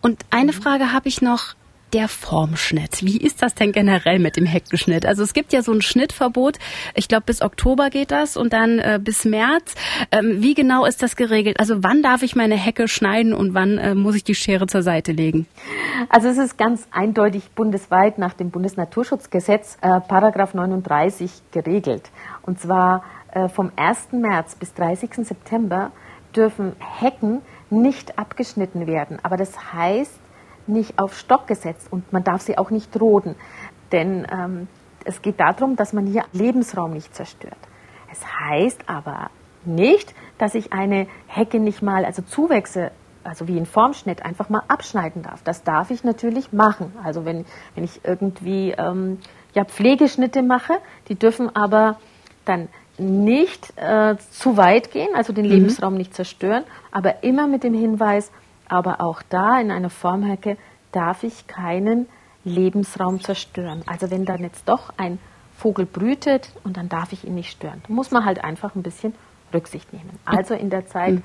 Und 0.01 0.21
eine 0.31 0.53
Frage 0.53 0.91
habe 0.91 1.07
ich 1.07 1.21
noch 1.21 1.55
der 1.93 2.07
Formschnitt. 2.07 3.03
Wie 3.03 3.17
ist 3.17 3.41
das 3.41 3.55
denn 3.55 3.71
generell 3.71 4.19
mit 4.19 4.37
dem 4.37 4.45
Heckenschnitt? 4.45 5.05
Also 5.05 5.23
es 5.23 5.33
gibt 5.33 5.53
ja 5.53 5.61
so 5.61 5.71
ein 5.71 5.81
Schnittverbot. 5.81 6.57
Ich 6.95 7.07
glaube, 7.07 7.23
bis 7.25 7.41
Oktober 7.41 7.89
geht 7.89 8.11
das 8.11 8.37
und 8.37 8.53
dann 8.53 8.79
äh, 8.79 8.99
bis 9.03 9.25
März. 9.25 9.75
Ähm, 10.11 10.37
wie 10.41 10.53
genau 10.53 10.85
ist 10.85 11.03
das 11.03 11.15
geregelt? 11.15 11.59
Also 11.59 11.83
wann 11.83 12.01
darf 12.01 12.23
ich 12.23 12.35
meine 12.35 12.55
Hecke 12.55 12.87
schneiden 12.87 13.33
und 13.33 13.53
wann 13.53 13.77
äh, 13.77 13.95
muss 13.95 14.15
ich 14.15 14.23
die 14.23 14.35
Schere 14.35 14.67
zur 14.67 14.83
Seite 14.83 15.11
legen? 15.11 15.47
Also 16.09 16.29
es 16.29 16.37
ist 16.37 16.57
ganz 16.57 16.87
eindeutig 16.91 17.51
bundesweit 17.51 18.17
nach 18.17 18.33
dem 18.33 18.49
Bundesnaturschutzgesetz 18.51 19.77
äh, 19.81 19.99
Paragraph 20.01 20.53
39 20.53 21.31
geregelt. 21.51 22.09
Und 22.41 22.59
zwar 22.59 23.03
äh, 23.33 23.49
vom 23.49 23.71
1. 23.75 24.13
März 24.13 24.55
bis 24.55 24.73
30. 24.73 25.25
September 25.25 25.91
dürfen 26.35 26.73
Hecken 26.79 27.41
nicht 27.69 28.17
abgeschnitten 28.17 28.87
werden. 28.87 29.19
Aber 29.23 29.37
das 29.37 29.73
heißt 29.73 30.20
nicht 30.71 30.97
auf 30.97 31.17
Stock 31.17 31.47
gesetzt 31.47 31.87
und 31.91 32.11
man 32.11 32.23
darf 32.23 32.41
sie 32.41 32.57
auch 32.57 32.71
nicht 32.71 32.99
roden. 32.99 33.35
Denn 33.91 34.25
ähm, 34.31 34.67
es 35.05 35.21
geht 35.21 35.39
darum, 35.39 35.75
dass 35.75 35.93
man 35.93 36.07
hier 36.07 36.23
Lebensraum 36.33 36.93
nicht 36.93 37.13
zerstört. 37.13 37.57
Es 38.11 38.25
heißt 38.25 38.83
aber 38.87 39.29
nicht, 39.65 40.13
dass 40.37 40.55
ich 40.55 40.73
eine 40.73 41.07
Hecke 41.27 41.59
nicht 41.59 41.81
mal, 41.81 42.05
also 42.05 42.21
Zuwächse, 42.21 42.91
also 43.23 43.47
wie 43.47 43.57
in 43.57 43.65
Formschnitt, 43.65 44.25
einfach 44.25 44.49
mal 44.49 44.63
abschneiden 44.67 45.21
darf. 45.21 45.43
Das 45.43 45.63
darf 45.63 45.91
ich 45.91 46.03
natürlich 46.03 46.51
machen. 46.51 46.91
Also 47.03 47.25
wenn, 47.25 47.45
wenn 47.75 47.83
ich 47.83 48.01
irgendwie 48.03 48.71
ähm, 48.71 49.19
ja, 49.53 49.65
Pflegeschnitte 49.65 50.41
mache, 50.41 50.73
die 51.07 51.15
dürfen 51.15 51.55
aber 51.55 51.97
dann 52.45 52.69
nicht 52.97 53.73
äh, 53.77 54.15
zu 54.31 54.57
weit 54.57 54.91
gehen, 54.91 55.09
also 55.15 55.33
den 55.33 55.45
mhm. 55.45 55.51
Lebensraum 55.51 55.95
nicht 55.95 56.13
zerstören, 56.13 56.63
aber 56.91 57.23
immer 57.23 57.47
mit 57.47 57.63
dem 57.63 57.73
Hinweis, 57.73 58.31
aber 58.71 59.01
auch 59.01 59.21
da 59.29 59.59
in 59.59 59.69
einer 59.69 59.89
Formhecke 59.89 60.57
darf 60.91 61.23
ich 61.23 61.47
keinen 61.47 62.07
Lebensraum 62.43 63.21
zerstören. 63.21 63.83
Also 63.85 64.09
wenn 64.09 64.25
dann 64.25 64.41
jetzt 64.41 64.67
doch 64.67 64.93
ein 64.97 65.19
Vogel 65.57 65.85
brütet 65.85 66.49
und 66.63 66.77
dann 66.77 66.89
darf 66.89 67.11
ich 67.11 67.25
ihn 67.25 67.35
nicht 67.35 67.51
stören. 67.51 67.83
Da 67.87 67.93
muss 67.93 68.11
man 68.11 68.25
halt 68.25 68.43
einfach 68.43 68.73
ein 68.75 68.81
bisschen 68.81 69.13
Rücksicht 69.53 69.91
nehmen. 69.93 70.09
Also 70.25 70.53
in 70.53 70.69
der 70.69 70.87
Zeit, 70.87 71.15
mhm. 71.15 71.23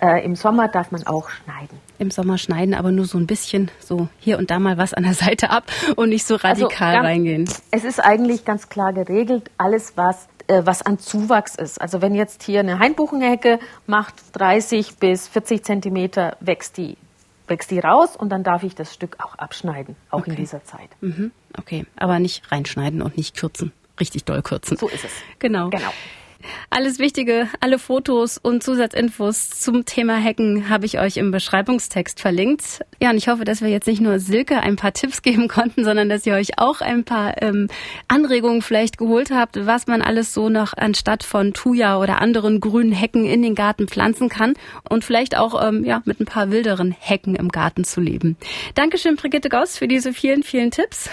äh, 0.00 0.24
im 0.24 0.34
Sommer 0.34 0.68
darf 0.68 0.90
man 0.90 1.06
auch 1.06 1.28
schneiden. 1.28 1.78
Im 1.98 2.10
Sommer 2.10 2.38
schneiden, 2.38 2.74
aber 2.74 2.90
nur 2.90 3.04
so 3.04 3.18
ein 3.18 3.26
bisschen, 3.26 3.70
so 3.78 4.08
hier 4.18 4.38
und 4.38 4.50
da 4.50 4.58
mal 4.58 4.78
was 4.78 4.94
an 4.94 5.04
der 5.04 5.14
Seite 5.14 5.50
ab 5.50 5.64
und 5.96 6.08
nicht 6.08 6.26
so 6.26 6.36
radikal 6.36 6.96
also 6.96 7.06
reingehen. 7.06 7.48
Es 7.70 7.84
ist 7.84 8.00
eigentlich 8.00 8.44
ganz 8.46 8.70
klar 8.70 8.94
geregelt, 8.94 9.50
alles 9.58 9.96
was 9.96 10.28
äh, 10.48 10.62
was 10.64 10.82
an 10.82 10.98
Zuwachs 10.98 11.54
ist. 11.54 11.80
Also 11.80 12.02
wenn 12.02 12.14
jetzt 12.14 12.42
hier 12.42 12.60
eine 12.60 12.78
Hainbuchenhecke 12.78 13.58
macht 13.86 14.14
30 14.32 14.96
bis 14.96 15.28
40 15.28 15.64
Zentimeter, 15.64 16.36
wächst 16.40 16.76
die, 16.76 16.96
wächst 17.48 17.70
die 17.70 17.78
raus 17.78 18.16
und 18.16 18.30
dann 18.30 18.44
darf 18.44 18.62
ich 18.62 18.74
das 18.74 18.94
Stück 18.94 19.16
auch 19.18 19.34
abschneiden, 19.36 19.96
auch 20.10 20.20
okay. 20.20 20.30
in 20.30 20.36
dieser 20.36 20.64
Zeit. 20.64 20.90
Mhm. 21.00 21.32
Okay, 21.58 21.86
aber 21.96 22.18
nicht 22.18 22.50
reinschneiden 22.52 23.02
und 23.02 23.16
nicht 23.16 23.36
kürzen. 23.36 23.72
Richtig 23.98 24.24
doll 24.24 24.42
kürzen. 24.42 24.76
So 24.76 24.88
ist 24.88 25.04
es. 25.04 25.12
Genau. 25.38 25.70
Genau. 25.70 25.90
Alles 26.70 26.98
Wichtige, 26.98 27.48
alle 27.60 27.78
Fotos 27.78 28.38
und 28.38 28.62
Zusatzinfos 28.62 29.50
zum 29.50 29.84
Thema 29.84 30.22
Hacken 30.22 30.68
habe 30.68 30.86
ich 30.86 30.98
euch 30.98 31.16
im 31.16 31.30
Beschreibungstext 31.30 32.20
verlinkt. 32.20 32.84
Ja, 33.00 33.10
und 33.10 33.16
ich 33.16 33.28
hoffe, 33.28 33.44
dass 33.44 33.62
wir 33.62 33.68
jetzt 33.68 33.86
nicht 33.86 34.00
nur 34.00 34.18
Silke 34.18 34.60
ein 34.60 34.76
paar 34.76 34.92
Tipps 34.92 35.22
geben 35.26 35.48
konnten, 35.48 35.84
sondern 35.84 36.08
dass 36.08 36.26
ihr 36.26 36.34
euch 36.34 36.58
auch 36.58 36.80
ein 36.80 37.04
paar 37.04 37.42
ähm, 37.42 37.68
Anregungen 38.08 38.62
vielleicht 38.62 38.98
geholt 38.98 39.30
habt, 39.30 39.66
was 39.66 39.86
man 39.86 40.02
alles 40.02 40.34
so 40.34 40.48
noch 40.48 40.74
anstatt 40.76 41.22
von 41.22 41.52
Thuja 41.54 41.98
oder 41.98 42.20
anderen 42.20 42.60
grünen 42.60 42.92
Hecken 42.92 43.24
in 43.24 43.42
den 43.42 43.54
Garten 43.54 43.88
pflanzen 43.88 44.28
kann 44.28 44.54
und 44.88 45.04
vielleicht 45.04 45.36
auch 45.36 45.66
ähm, 45.66 45.84
ja, 45.84 46.02
mit 46.04 46.20
ein 46.20 46.26
paar 46.26 46.50
wilderen 46.50 46.90
Hecken 46.90 47.34
im 47.34 47.48
Garten 47.48 47.84
zu 47.84 48.00
leben. 48.00 48.36
Dankeschön, 48.74 49.16
Brigitte 49.16 49.48
Gauss, 49.48 49.78
für 49.78 49.88
diese 49.88 50.12
vielen, 50.12 50.42
vielen 50.42 50.70
Tipps. 50.70 51.10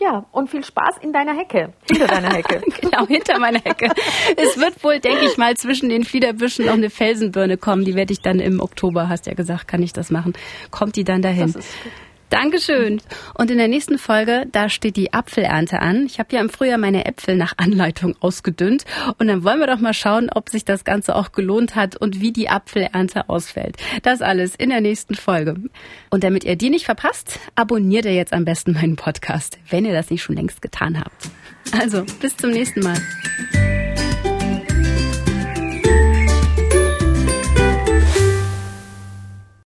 Ja, 0.00 0.26
und 0.32 0.50
viel 0.50 0.64
Spaß 0.64 0.96
in 1.00 1.12
deiner 1.12 1.34
Hecke, 1.36 1.72
hinter 1.90 2.06
deiner 2.06 2.34
Hecke. 2.34 2.62
genau, 2.80 3.06
hinter 3.06 3.38
meiner 3.38 3.60
Hecke. 3.60 3.90
Es 4.36 4.58
wird 4.66 4.82
wohl, 4.82 5.00
denke 5.00 5.24
ich 5.26 5.36
mal, 5.36 5.56
zwischen 5.56 5.88
den 5.88 6.04
Fliederbüschen 6.04 6.66
noch 6.66 6.74
eine 6.74 6.90
Felsenbirne 6.90 7.56
kommen. 7.56 7.84
Die 7.84 7.94
werde 7.94 8.12
ich 8.12 8.20
dann 8.20 8.40
im 8.40 8.60
Oktober, 8.60 9.08
hast 9.08 9.26
ja 9.26 9.34
gesagt, 9.34 9.68
kann 9.68 9.82
ich 9.82 9.92
das 9.92 10.10
machen. 10.10 10.32
Kommt 10.70 10.96
die 10.96 11.04
dann 11.04 11.22
dahin? 11.22 11.52
Das 11.52 11.64
ist 11.64 11.82
gut. 11.82 11.92
Dankeschön. 12.28 13.00
Und 13.34 13.52
in 13.52 13.58
der 13.58 13.68
nächsten 13.68 13.98
Folge, 13.98 14.46
da 14.50 14.68
steht 14.68 14.96
die 14.96 15.12
Apfelernte 15.12 15.80
an. 15.80 16.06
Ich 16.06 16.18
habe 16.18 16.34
ja 16.34 16.40
im 16.40 16.50
Frühjahr 16.50 16.76
meine 16.76 17.04
Äpfel 17.04 17.36
nach 17.36 17.52
Anleitung 17.56 18.16
ausgedünnt. 18.18 18.84
Und 19.18 19.28
dann 19.28 19.44
wollen 19.44 19.60
wir 19.60 19.68
doch 19.68 19.78
mal 19.78 19.94
schauen, 19.94 20.28
ob 20.34 20.48
sich 20.48 20.64
das 20.64 20.84
Ganze 20.84 21.14
auch 21.14 21.30
gelohnt 21.30 21.76
hat 21.76 21.94
und 21.96 22.20
wie 22.20 22.32
die 22.32 22.48
Apfelernte 22.48 23.28
ausfällt. 23.28 23.76
Das 24.02 24.22
alles 24.22 24.56
in 24.56 24.70
der 24.70 24.80
nächsten 24.80 25.14
Folge. 25.14 25.54
Und 26.10 26.24
damit 26.24 26.42
ihr 26.42 26.56
die 26.56 26.70
nicht 26.70 26.84
verpasst, 26.84 27.38
abonniert 27.54 28.06
ihr 28.06 28.14
jetzt 28.14 28.32
am 28.32 28.44
besten 28.44 28.72
meinen 28.72 28.96
Podcast, 28.96 29.58
wenn 29.70 29.84
ihr 29.84 29.92
das 29.92 30.10
nicht 30.10 30.24
schon 30.24 30.34
längst 30.34 30.60
getan 30.60 30.98
habt. 30.98 31.30
Also, 31.80 32.04
bis 32.20 32.36
zum 32.36 32.50
nächsten 32.50 32.80
Mal. 32.80 32.96